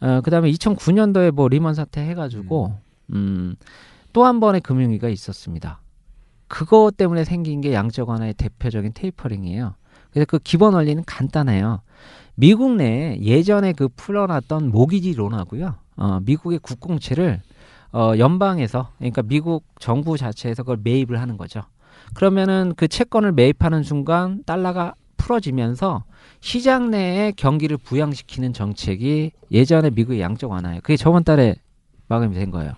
[0.00, 2.74] 어, 그 다음에 2009년도에 뭐 리먼 사태 해가지고
[3.12, 3.54] 음,
[4.12, 5.80] 또 한 번의 금융위기가 있었습니다.
[6.48, 9.74] 그거 때문에 생긴 게 양적 완화의 대표적인 tapering이에요.
[10.10, 11.80] 그래서 그 기본 원리는 간단해요.
[12.36, 15.74] 미국 내에 예전에 그 풀어놨던 모기지 론하고요.
[15.96, 17.40] 어, 미국의 국공채를
[17.92, 21.62] 어, 연방에서 그러니까 미국 정부 자체에서 그걸 매입을 하는 거죠.
[22.14, 26.04] 그러면은 그 채권을 매입하는 순간 달러가 풀어지면서
[26.40, 30.80] 시장 내에 경기를 부양시키는 정책이 예전에 미국의 양적 완화예요.
[30.82, 31.54] 그게 저번 달에
[32.08, 32.72] 마감이 된 거예요.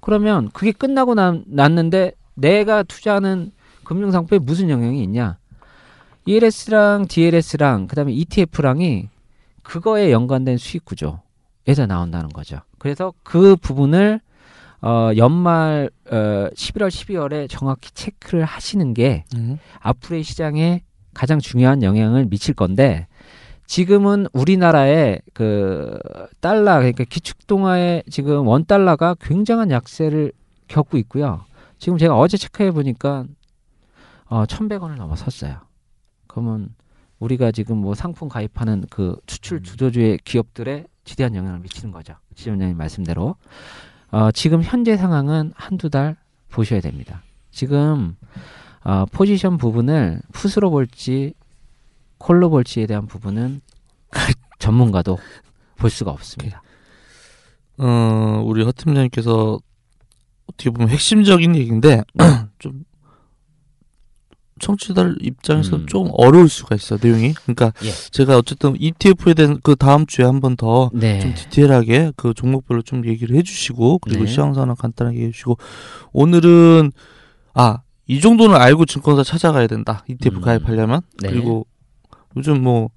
[0.00, 3.52] 그러면 그게 끝나고 난, 났는데 내가 투자하는
[3.84, 5.38] 금융상품에 무슨 영향이 있냐?
[6.26, 9.08] ELS랑 DLS랑 그다음에 ETF랑이
[9.62, 12.58] 그거에 연관된 수익 구조에서 나온다는 거죠.
[12.78, 14.20] 그래서 그 부분을
[14.82, 19.24] 어 연말 어 11월 12월에 정확히 체크를 하시는 게
[19.78, 20.82] 앞으로의 시장에
[21.14, 23.06] 가장 중요한 영향을 미칠 건데
[23.66, 25.98] 지금은 우리나라의 그
[26.40, 30.32] 달러 그러니까 기축통화의 지금 원 달러가 굉장한 약세를
[30.66, 31.44] 겪고 있고요.
[31.82, 33.24] 지금 제가 어제 체크해 보니까
[34.26, 35.62] 어 1,100원을 넘어섰어요.
[36.28, 36.76] 그러면
[37.18, 42.14] 우리가 지금 뭐 상품 가입하는 그 수출 주도주의 기업들에 지대한 영향을 미치는 거죠.
[42.36, 43.34] 지점장님 말씀대로.
[44.12, 46.16] 어, 지금 현재 상황은 한두 달
[46.50, 47.20] 보셔야 됩니다.
[47.50, 48.14] 지금
[48.84, 51.34] 어, 포지션 부분을 풋으로 볼지
[52.16, 53.60] 콜로 볼지에 대한 부분은
[54.60, 55.18] 전문가도
[55.74, 56.62] 볼 수가 없습니다.
[57.78, 59.58] 어, 우리 허 팀장님께서
[60.52, 62.02] 어떻게 보면 핵심적인 얘기인데
[62.58, 62.84] 좀
[64.60, 65.86] 청취자들 입장에서 음.
[65.86, 67.34] 좀 어려울 수가 있어 요 내용이.
[67.34, 67.90] 그러니까 예.
[68.12, 71.34] 제가 어쨌든 ETF에 대한 그 다음 주에 한 번 더좀 네.
[71.34, 74.30] 디테일하게 그 종목별로 좀 얘기를 해주시고 그리고 네.
[74.30, 75.58] 시황 상황 간단하게 해주시고
[76.12, 76.92] 오늘은
[77.54, 80.42] 아 이 정도는 알고 증권사 찾아가야 된다 ETF 음.
[80.42, 81.30] 가입하려면 네.
[81.30, 81.66] 그리고
[82.36, 82.90] 요즘 뭐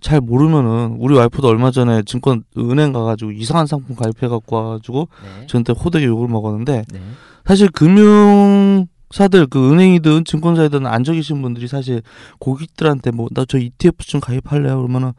[0.00, 5.08] 잘 모르면은 우리 와이프도 얼마 전에 증권 은행 가가지고 이상한 상품 가입해 갖고 와가지고
[5.40, 5.46] 네.
[5.46, 7.00] 저한테 호되게 욕을 먹었는데 네.
[7.44, 12.02] 사실 금융 사들 그 은행이든 증권사이든 앉아 계신 분들이 사실
[12.40, 15.12] 고객들한테 뭐 나 저 ETF 좀 가입할래요 그러면은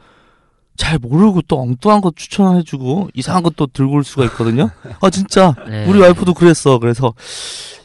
[0.76, 4.70] 잘 모르고 또 엉뚱한 거 추천해주고 이상한 것도 들고 올 수가 있거든요.
[5.02, 5.88] 아 진짜 네.
[5.88, 6.78] 우리 와이프도 그랬어.
[6.78, 7.14] 그래서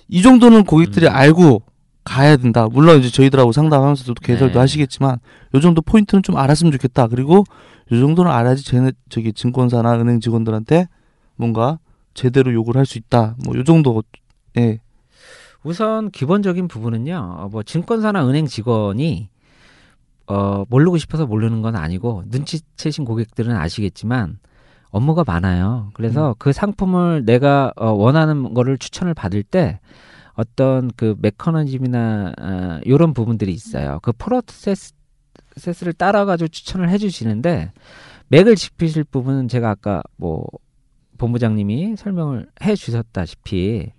[0.08, 1.14] 이 정도는 고객들이 음.
[1.14, 1.62] 알고
[2.04, 2.66] 가야 된다.
[2.70, 4.58] 물론 이제 저희들하고 상담하면서도 개설도 네.
[4.58, 5.18] 하시겠지만
[5.54, 7.06] 요 정도 포인트는 좀 알았으면 좋겠다.
[7.06, 7.44] 그리고
[7.92, 10.88] 요 정도는 알아야지 쟤네 저기 증권사나 은행 직원들한테
[11.36, 11.78] 뭔가
[12.14, 13.36] 제대로 욕을 할수 있다.
[13.44, 14.02] 뭐 요 정도
[14.58, 14.78] 예.
[15.62, 17.36] 우선 기본적인 부분은요.
[17.38, 19.28] 어, 뭐 증권사나 은행 직원이
[20.26, 24.38] 어, 모르고 싶어서 모르는 건 아니고 눈치채신 고객들은 아시겠지만
[24.90, 25.90] 업무가 많아요.
[25.94, 29.78] 그래서 그 상품을 내가 어, 원하는 거를 추천을 받을 때
[30.42, 34.00] 어떤 그 메커니즘이나 어, 이런 부분들이 있어요.
[34.02, 37.72] 그 프로세스를 따라가지고 추천을 해주시는데
[38.28, 40.46] 맥을 짚으실 부분은 제가 아까 뭐
[41.18, 43.92] 본부장님이 설명을 해주셨다시피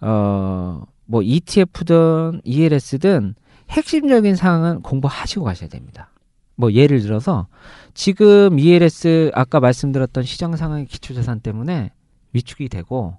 [0.00, 3.34] 어, 뭐 ETF든 ELS든
[3.70, 6.10] 핵심적인 사항은 공부하시고 가셔야 됩니다.
[6.56, 7.46] 뭐 예를 들어서
[7.94, 11.90] 지금 ELS 아까 말씀드렸던 시장 상황의 기초 자산 때문에
[12.32, 13.16] 위축이 되고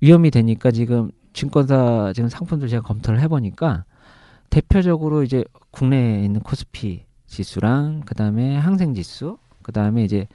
[0.00, 3.84] 위험이 되니까 지금 증권사 지금 상품들 제가 검토를 해보니까
[4.48, 10.26] 대표적으로 이제 국내에 있는 코스피 지수랑 그다음에 항생 지수 그다음에 이제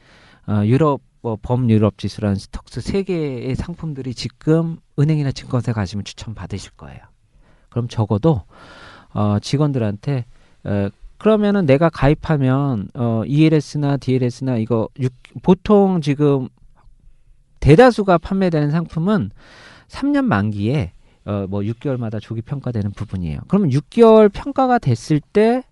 [0.48, 6.72] 어, 유럽 뭐 범유럽 지수라는 스톡스 세 개의 상품들이 지금 은행이나 증권사에 가시면 추천 받으실
[6.72, 7.00] 거예요.
[7.70, 8.44] 그럼 적어도
[9.14, 10.26] 어, 직원들한테
[10.66, 16.48] 어, 그러면은 내가 가입하면 어, ELS나 DLS나 이거 육, 보통 지금
[17.60, 19.32] 대다수가 판매되는 상품은
[19.90, 20.94] 3년 만기에
[21.26, 23.42] 어, 뭐 6개월마다 조기 평가되는 부분이에요.
[23.48, 25.64] 그러면 6개월 평가가 됐을 때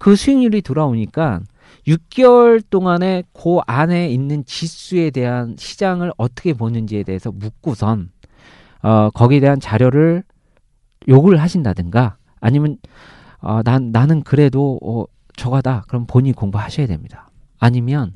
[0.00, 1.42] 그 수익률이 돌아오니까
[1.86, 8.10] 6개월 동안에 그 안에 있는 지수에 대한 시장을 어떻게 보는지에 대해서 묻고선
[8.82, 10.24] 어, 거기에 대한 자료를
[11.06, 12.78] 요구를 하신다든가 아니면
[13.40, 15.04] 어, 난 나는 그래도 어,
[15.36, 15.84] 저거다.
[15.86, 17.28] 그럼 본인이 공부하셔야 됩니다.
[17.58, 18.14] 아니면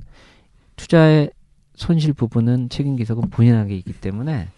[0.76, 1.30] 투자의
[1.74, 4.48] 손실 부분은 책임 기속은 본인에게 있기 때문에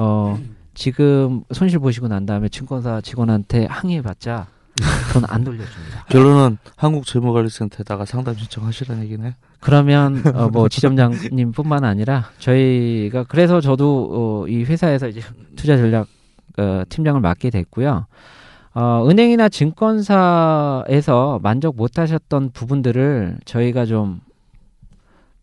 [0.00, 0.38] 어,
[0.74, 4.46] 지금 손실 보시고 난 다음에 증권사 직원한테 항의해봤자
[5.12, 6.04] 돈 안 돌려줍니다.
[6.08, 9.34] 결론은 한국 재무관리센터에다가 상담 신청하시라는 얘기네.
[9.58, 15.20] 그러면 어, 뭐 지점장님뿐만 아니라 저희가 그래서 저도 어, 이 회사에서 이제
[15.56, 16.06] 투자 전략
[16.58, 18.06] 어, 팀장을 맡게 됐고요.
[18.74, 24.20] 어, 은행이나 증권사에서 만족 못하셨던 부분들을 저희가 좀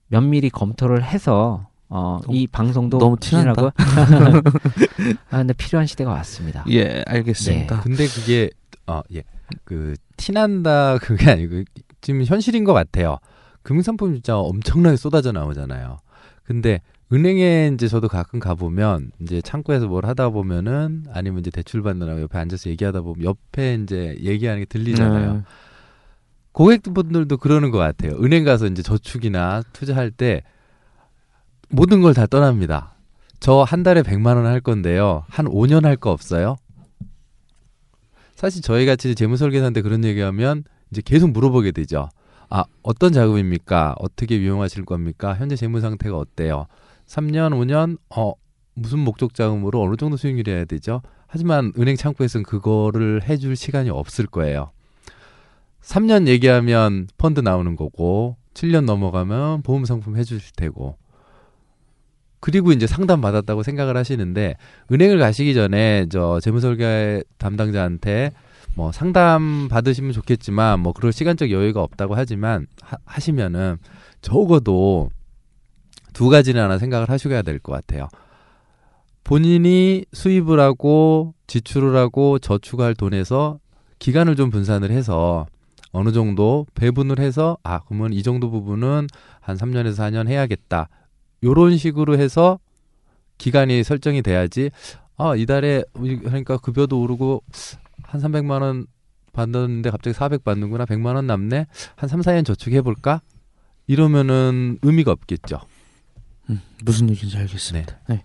[0.07, 3.71] 면밀히 검토를 해서 어, 이 방송도 너무 티난다.
[5.29, 6.65] 아 근데 필요한 시대가 왔습니다.
[6.69, 7.81] 예, 알겠습니다.
[7.81, 8.49] 근데 그게
[8.87, 9.23] 어, 예.
[9.63, 11.63] 그 티난다 그게 아니고
[12.01, 13.17] 지금 현실인 것 같아요.
[13.61, 15.97] 금융상품 진짜 엄청나게 쏟아져 나오잖아요.
[16.43, 16.81] 근데
[17.11, 22.37] 은행에 이제 저도 가끔 가보면 이제 창구에서 뭘 하다 보면은 아니면 이제 대출 받느라고 옆에
[22.37, 25.33] 앉아서 얘기하다 보면 옆에 이제 얘기하는 게 들리잖아요.
[25.33, 25.41] 네.
[26.51, 28.13] 고객분들도 그러는 것 같아요.
[28.23, 30.41] 은행 가서 이제 저축이나 투자할 때
[31.69, 32.93] 모든 걸 다 떠납니다.
[33.39, 35.23] 저 한 달에 100만 원 할 건데요.
[35.27, 36.55] 한 5년 할 거 없어요?
[38.35, 42.09] 사실 저희 같이 재무 설계사한테 그런 얘기하면 이제 계속 물어보게 되죠.
[42.49, 43.95] 아, 어떤 자금입니까?
[43.99, 45.33] 어떻게 이용하실 겁니까?
[45.35, 46.67] 현재 재무 상태가 어때요?
[47.07, 48.33] 3년, 5년, 어,
[48.73, 51.01] 무슨 목적 자금으로 어느 정도 수익률이 해야 되죠?
[51.27, 54.71] 하지만 은행 창구에서는 그거를 해줄 시간이 없을 거예요.
[55.81, 60.97] 3년 얘기하면 펀드 나오는 거고, 7년 넘어가면 보험 상품 해주실 테고,
[62.39, 64.55] 그리고 이제 상담 받았다고 생각을 하시는데,
[64.91, 68.31] 은행을 가시기 전에 저 재무설계 담당자한테
[68.75, 73.77] 뭐 상담 받으시면 좋겠지만 뭐 그럴 시간적 여유가 없다고 하지만 하, 하시면은
[74.21, 75.09] 적어도
[76.13, 78.07] 두 가지는 하나 생각을 하셔야 될 것 같아요.
[79.23, 83.59] 본인이 수입을 하고 지출을 하고 저축할 돈에서
[83.99, 85.47] 기간을 좀 분산을 해서
[85.91, 89.07] 어느 정도 배분을 해서 아 그러면 이 정도 부분은
[89.39, 90.89] 한 3년에서 4년 해야겠다.
[91.43, 92.59] 요런 식으로 해서
[93.37, 94.71] 기간이 설정이 돼야지
[95.17, 97.43] 아 이달에 그러니까 급여도 오르고
[98.03, 98.87] 한 300만 원
[99.35, 100.85] 받았는데 갑자기 400 받는구나.
[100.85, 101.67] 100만 원 남네.
[101.95, 103.21] 한 3, 4년 저축해 볼까?
[103.87, 105.59] 이러면은 의미가 없겠죠.
[106.49, 107.99] 음, 무슨 얘기인지 알겠습니다.
[108.07, 108.23] 네.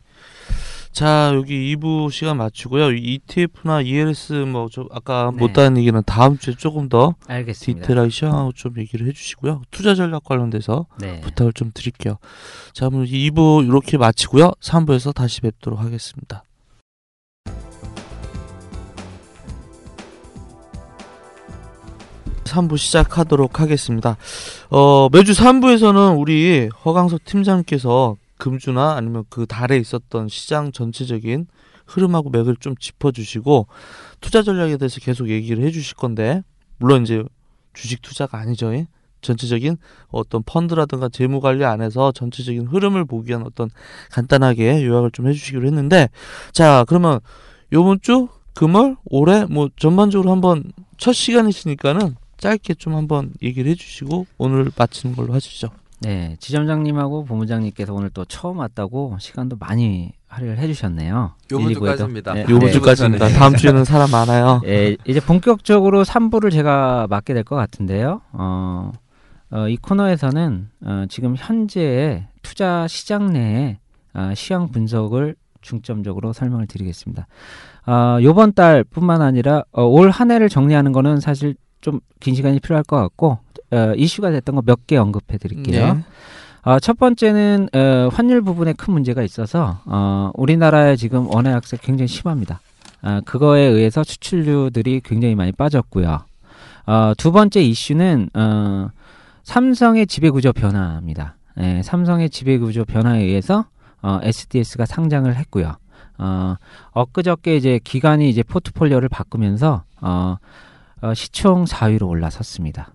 [0.92, 2.90] 자, 여기 2부 시간 맞추고요.
[2.92, 5.38] ETF나 ELS 뭐 좀 아까 네.
[5.38, 7.82] 못다한 얘기는 다음 주에 조금 더 알겠습니다.
[7.82, 9.62] 디테일하게 시황하고 좀 얘기를 해주시고요.
[9.70, 11.20] 투자 전략 관련돼서 네.
[11.20, 12.18] 부탁을 좀 드릴게요.
[12.72, 14.52] 자, 그럼 2부 이렇게 마치고요.
[14.60, 16.44] 3부에서 다시 뵙도록 하겠습니다.
[22.44, 24.16] 3부 시작하도록 하겠습니다.
[24.70, 31.46] 어, 매주 3부에서는 우리 허강석 팀장님께서 금주나 아니면 그 달에 있었던 시장 전체적인
[31.86, 33.68] 흐름하고 맥을 좀 짚어주시고
[34.20, 36.42] 투자 전략에 대해서 계속 얘기를 해주실 건데
[36.78, 37.22] 물론 이제
[37.74, 38.74] 주식 투자가 아니죠.
[38.74, 38.88] 예?
[39.20, 39.76] 전체적인
[40.08, 43.70] 어떤 펀드라든가 재무 관리 안에서 전체적인 흐름을 보기 위한 어떤
[44.10, 46.08] 간단하게 요약을 좀 해주시기로 했는데
[46.52, 47.20] 자 그러면
[47.72, 54.70] 요번 주 금월 올해 뭐 전반적으로 한번 첫 시간이시니까는 짧게 좀 한번 얘기를 해주시고 오늘
[54.74, 55.68] 마치는 걸로 하시죠.
[56.00, 61.32] 네, 지점장님하고 본부장님께서 오늘 또 처음 왔다고 시간도 많이 할애를 해주셨네요.
[61.52, 61.80] 요번 1, 2부에도.
[61.80, 62.34] 주까지입니다.
[62.34, 62.72] 네, 요번 네.
[62.72, 63.28] 주까지입니다.
[63.28, 64.62] 다음 주에는 사람 많아요.
[64.64, 68.22] 예, 이제 본격적으로 3부를 제가 맡게 될 것 같은데요.
[68.32, 68.92] 어,
[69.50, 73.78] 어, 이 코너에서는 어, 지금 현재의 투자 시장 내의
[74.14, 77.26] 어, 시황 분석을 중점적으로 설명을 드리겠습니다.
[77.86, 82.84] 어, 요번 달뿐만 아니라 어, 올 한 해를 정리하는 거는 사실 좀 긴 시간이 필요할
[82.84, 83.38] 것 같고
[83.72, 85.94] 어, 이슈가 됐던 거 몇 개 언급해 드릴게요.
[85.94, 86.04] 네.
[86.62, 92.08] 어, 첫 번째는 어, 환율 부분에 큰 문제가 있어서 어, 우리나라의 지금 원화 약세 굉장히
[92.08, 92.60] 심합니다.
[93.02, 96.18] 아, 그거에 의해서 수출류들이 굉장히 많이 빠졌고요.
[96.86, 98.88] 어, 두 번째 이슈는 어,
[99.44, 101.36] 삼성의 지배구조 변화입니다.
[101.60, 103.64] 예, 삼성의 지배구조 변화에 의해서
[104.02, 105.76] 어, SDS가 상장을 했고요.
[106.18, 106.56] 어,
[106.92, 110.36] 엊그저께 이제 기관이 이제 포트폴리오를 바꾸면서 어,
[111.00, 112.92] 어, 시총 4위로 올라섰습니다.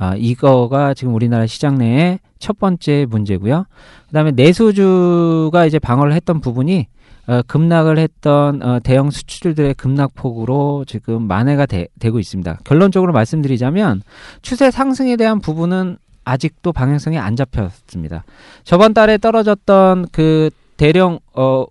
[0.00, 3.66] 아, 이거가 지금 우리나라 시장 내에 첫 번째 문제고요.
[4.06, 6.86] 그다음에 내수주가 이제 방어를 했던 부분이
[7.26, 12.60] 어, 급락을 했던 어, 대형 수출들의 급락폭으로 지금 만회가 되, 고 있습니다.
[12.64, 14.00] 결론적으로 말씀드리자면
[14.40, 18.24] 추세 상승에 대한 부분은 아직도 방향성이 안 잡혔습니다.
[18.64, 20.48] 저번 달에 떨어졌던 그
[20.78, 21.66] 대령 어,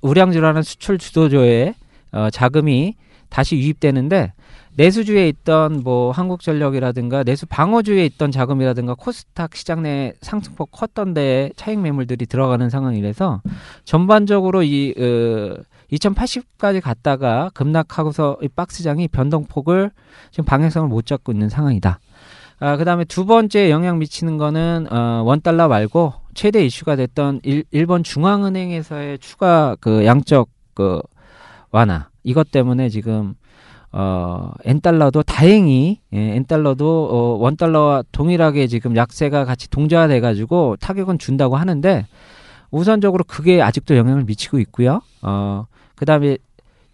[0.00, 1.74] 우량주라는 수출 주도조의
[2.12, 2.94] 어, 자금이
[3.28, 4.32] 다시 유입되는데
[4.76, 11.80] 내수주에 있던 뭐 한국전력이라든가 내수 방어주에 있던 자금이라든가 코스닥 시장 내 상승폭 컸던 데에 차익
[11.80, 13.40] 매물들이 들어가는 상황이라서
[13.84, 15.62] 전반적으로 이 어,
[15.92, 19.90] 2080까지 갔다가 급락하고서 이 박스장이 변동폭을
[20.30, 22.00] 지금 방향성을 못 잡고 있는 상황이다.
[22.58, 27.64] 아, 그다음에 두 번째 영향 미치는 거는 어, 원 달러 말고 최대 이슈가 됐던 일,
[27.70, 31.00] 일본 중앙은행에서의 추가 그 양적 그
[31.70, 33.34] 완화 이것 때문에 지금
[33.98, 41.56] 어, 엔달러도 다행히 예, 엔달러도 어, 원달러와 동일하게 지금 약세가 같이 동조화돼 가지고 타격은 준다고
[41.56, 42.06] 하는데
[42.70, 45.00] 우선적으로 그게 아직도 영향을 미치고 있고요.
[45.22, 46.36] 어, 그 다음에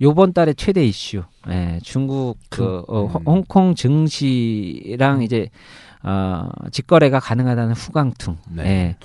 [0.01, 3.27] 요번 달에 최대 이슈 예, 중국 그 어, 음.
[3.27, 5.49] 홍콩 증시랑 이제
[6.05, 8.63] 어, 직거래가 가능하다는 후광퉁 네.
[8.65, 8.97] 예,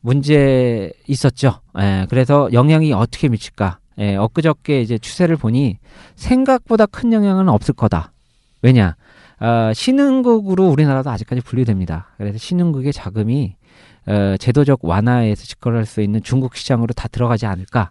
[0.00, 1.60] 문제 있었죠.
[1.78, 3.78] 예, 그래서 영향이 어떻게 미칠까?
[3.98, 5.78] 예, 엊그저께 이제 추세를 보니
[6.16, 8.12] 생각보다 큰 영향은 없을 거다.
[8.62, 8.96] 왜냐?
[9.40, 12.08] 어, 신흥국으로 우리나라도 아직까지 분류됩니다.
[12.16, 13.56] 그래서 신흥국의 자금이
[14.06, 17.90] 어, 제도적 완화에서 직거래할 수 있는 중국 시장으로 다 들어가지 않을까.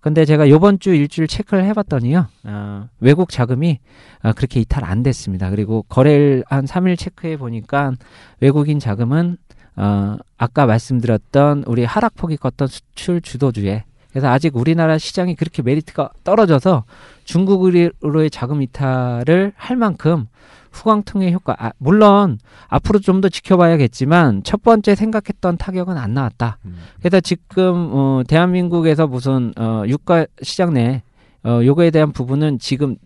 [0.00, 3.80] 근데 제가 요번 주 일주일 체크를 해봤더니요, 어, 외국 자금이
[4.22, 5.50] 어, 그렇게 이탈 안 됐습니다.
[5.50, 7.92] 그리고 거래일 한 3일 체크해 보니까
[8.40, 9.36] 외국인 자금은
[9.76, 16.84] 어, 아까 말씀드렸던 우리 하락폭이 컸던 수출 주도주에 그래서 아직 우리나라 시장이 그렇게 메리트가 떨어져서
[17.24, 20.26] 중국으로의 자금 이탈을 할 만큼
[20.72, 22.38] 후광통의 효과, 아, 물론
[22.68, 26.58] 앞으로 좀 더 지켜봐야겠지만 첫 번째 생각했던 타격은 안 나왔다.
[26.64, 26.76] 음.
[27.00, 31.02] 그래서 지금 어, 대한민국에서 무슨 어, 유가 시장 내
[31.44, 32.96] 어, 요거에 대한 부분은 지금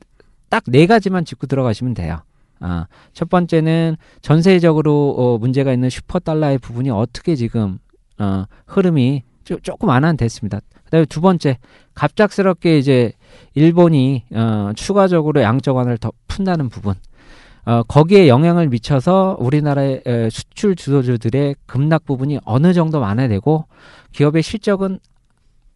[0.50, 2.18] 딱 네 가지만 짚고 들어가시면 돼요.
[2.60, 7.78] 아, 첫 번째는 전세적으로 어, 문제가 있는 슈퍼 달러의 부분이 어떻게 지금
[8.18, 10.60] 어, 흐름이 조, 조금 완화됐습니다.
[10.94, 11.58] 그다음에 두 번째
[11.94, 13.12] 갑작스럽게 이제
[13.54, 16.94] 일본이 어, 추가적으로 양적 완화를 더 푼다는 부분.
[17.64, 23.66] 어, 거기에 영향을 미쳐서 우리나라의 에, 수출 주도주들의 급락 부분이 어느 정도 완화되고
[24.12, 25.00] 기업의 실적은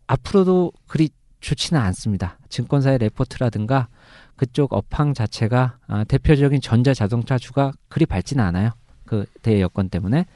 [0.06, 1.08] 앞으로도 그리
[1.40, 2.38] 좋지는 않습니다.
[2.48, 3.88] 증권사의 레포트라든가
[4.36, 8.70] 그쪽 업황 자체가 아, 대표적인 전자 자동차주가 그리 밝지는 않아요.
[9.04, 10.26] 그 대여건 때문에.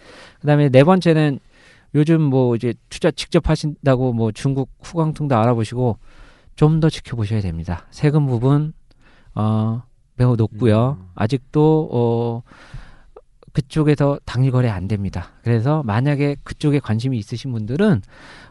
[0.41, 1.39] 그다음에 네 번째는
[1.95, 5.99] 요즘 뭐 이제 투자 직접 하신다고 뭐 중국 후광통도 알아보시고
[6.57, 7.87] 좀 더 지켜보셔야 됩니다.
[7.91, 8.73] 세금 부분
[9.35, 9.83] 어
[10.17, 10.99] 매우 높고요.
[11.01, 11.09] 음.
[11.15, 12.43] 아직도 어
[13.53, 15.31] 그쪽에서 당일 거래 안 됩니다.
[15.43, 18.03] 그래서 만약에 그쪽에 관심이 있으신 분들은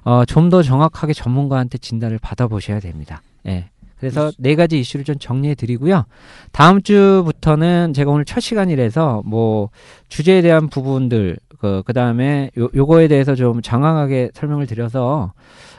[0.04, 3.22] 어 좀 더 정확하게 전문가한테 진단을 받아보셔야 됩니다.
[3.48, 3.70] 예.
[4.00, 6.06] 그래서 네 가지 이슈를 좀 정리해 드리고요.
[6.52, 9.70] 다음 주부터는 제가 오늘 첫 시간이라서 뭐
[10.10, 15.34] 주제에 대한 부분들 그 그 다음에 요 요거에 대해서 좀 장황하게 설명을 드려서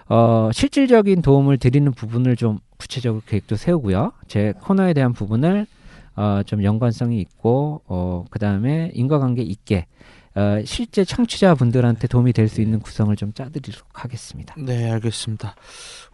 [0.09, 4.13] 어 실질적인 도움을 드리는 부분을 좀 구체적으로 계획도 세우고요.
[4.29, 5.67] 제 코너에 대한 부분을
[6.15, 9.87] 어 좀 연관성이 있고 어 그 다음에 인과관계 있게
[10.35, 14.55] 어 실제 청취자분들한테 도움이 될 수 있는 구성을 좀 짜드리도록 하겠습니다.
[14.59, 15.57] 네, 알겠습니다.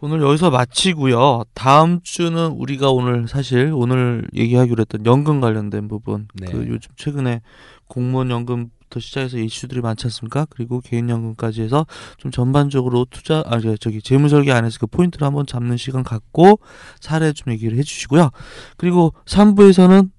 [0.01, 1.43] 오늘 여기서 마치고요.
[1.53, 6.47] 다음 주는 우리가 오늘 사실 오늘 얘기하기로 했던 연금 관련된 부분, 네.
[6.47, 7.41] 그 요즘 최근에
[7.87, 10.45] 공무원 연금 부터 시작해서 이슈들이 많지 않습니까?
[10.49, 11.85] 그리고 개인 연금까지 해서
[12.17, 16.59] 좀 전반적으로 투자, 아, 저- 저기 재무설계 안에서 그 포인트를 한번 잡는 시간 갖고
[16.99, 18.31] 사례 좀 얘기를 해주시고요.
[18.77, 20.09] 그리고 3부에서는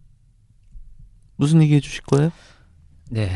[1.37, 2.31] 무슨 얘기 해주실 거예요?
[3.11, 3.31] 네.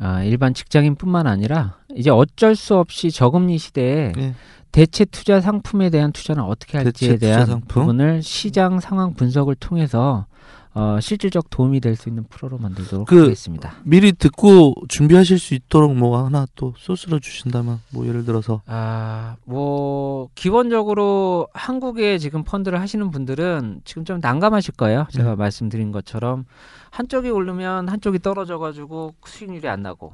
[0.00, 4.34] 아, 일반 직장인뿐만 아니라 이제 어쩔 수 없이 저금리 시대에 네.
[4.72, 7.68] 대체 투자 상품에 대한 투자는 어떻게 할지에 대한 상품?
[7.82, 10.26] 부분을 시장 상황 분석을 통해서
[10.72, 13.72] 어, 실질적 도움이 될 수 있는 프로로 만들도록 그- 하겠습니다.
[13.84, 18.62] 미리 듣고 준비하실 수 있도록 뭐 하나 또 소스로 주신다면 뭐 예를 들어서.
[18.66, 25.06] 아, 뭐 기본적으로 한국에 지금 펀드를 하시는 분들은 지금 좀 난감하실 거예요.
[25.10, 26.44] 제가 말씀드린 것처럼.
[26.90, 30.12] 한쪽이 오르면 한쪽이 떨어져 가지고 수익률이 안 나고.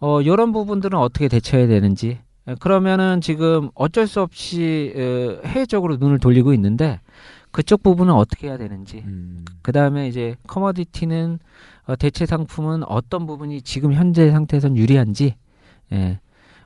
[0.00, 2.18] 어, 이런 부분들은 어떻게 대처해야 되는지.
[2.48, 7.00] 에, 그러면은 지금 어쩔 수 없이 에, 해외적으로 눈을 돌리고 있는데
[7.50, 9.44] 그쪽 부분은 어떻게 해야 되는지 음.
[9.62, 11.38] 그 다음에 이제 커머디티는
[11.86, 15.36] 어, 대체 상품은 어떤 부분이 지금 현재 상태에선 유리한지,
[15.92, 16.18] 예,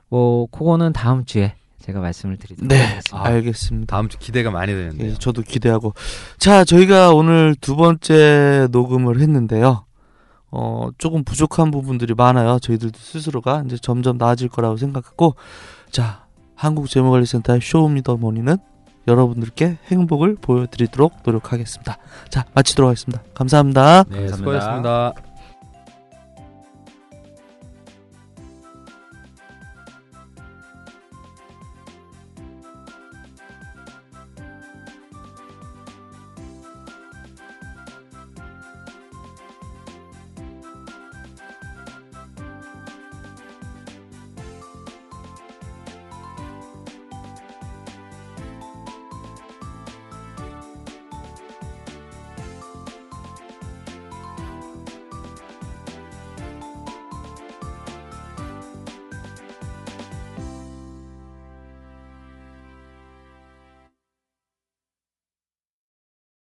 [0.09, 3.17] 뭐 그거는 다음 주에 제가 말씀을 드리도록 네 하겠습니다.
[3.17, 3.95] 아, 알겠습니다.
[3.95, 5.11] 다음 주 기대가 많이 되는데요.
[5.11, 5.93] 예, 저도 기대하고
[6.37, 9.85] 자 저희가 오늘 두 번째 녹음을 했는데요.
[10.51, 12.59] 어 조금 부족한 부분들이 많아요.
[12.59, 15.35] 저희들도 스스로가 이제 점점 나아질 거라고 생각하고
[15.91, 16.25] 자
[16.55, 18.57] 한국재무관리센터의 쇼미더머니는
[19.07, 21.97] 여러분들께 행복을 보여드리도록 노력하겠습니다.
[22.29, 23.23] 자 마치도록 하겠습니다.
[23.33, 24.03] 감사합니다.
[24.09, 24.37] 네, 감사합니다.
[24.37, 25.30] 수고하셨습니다.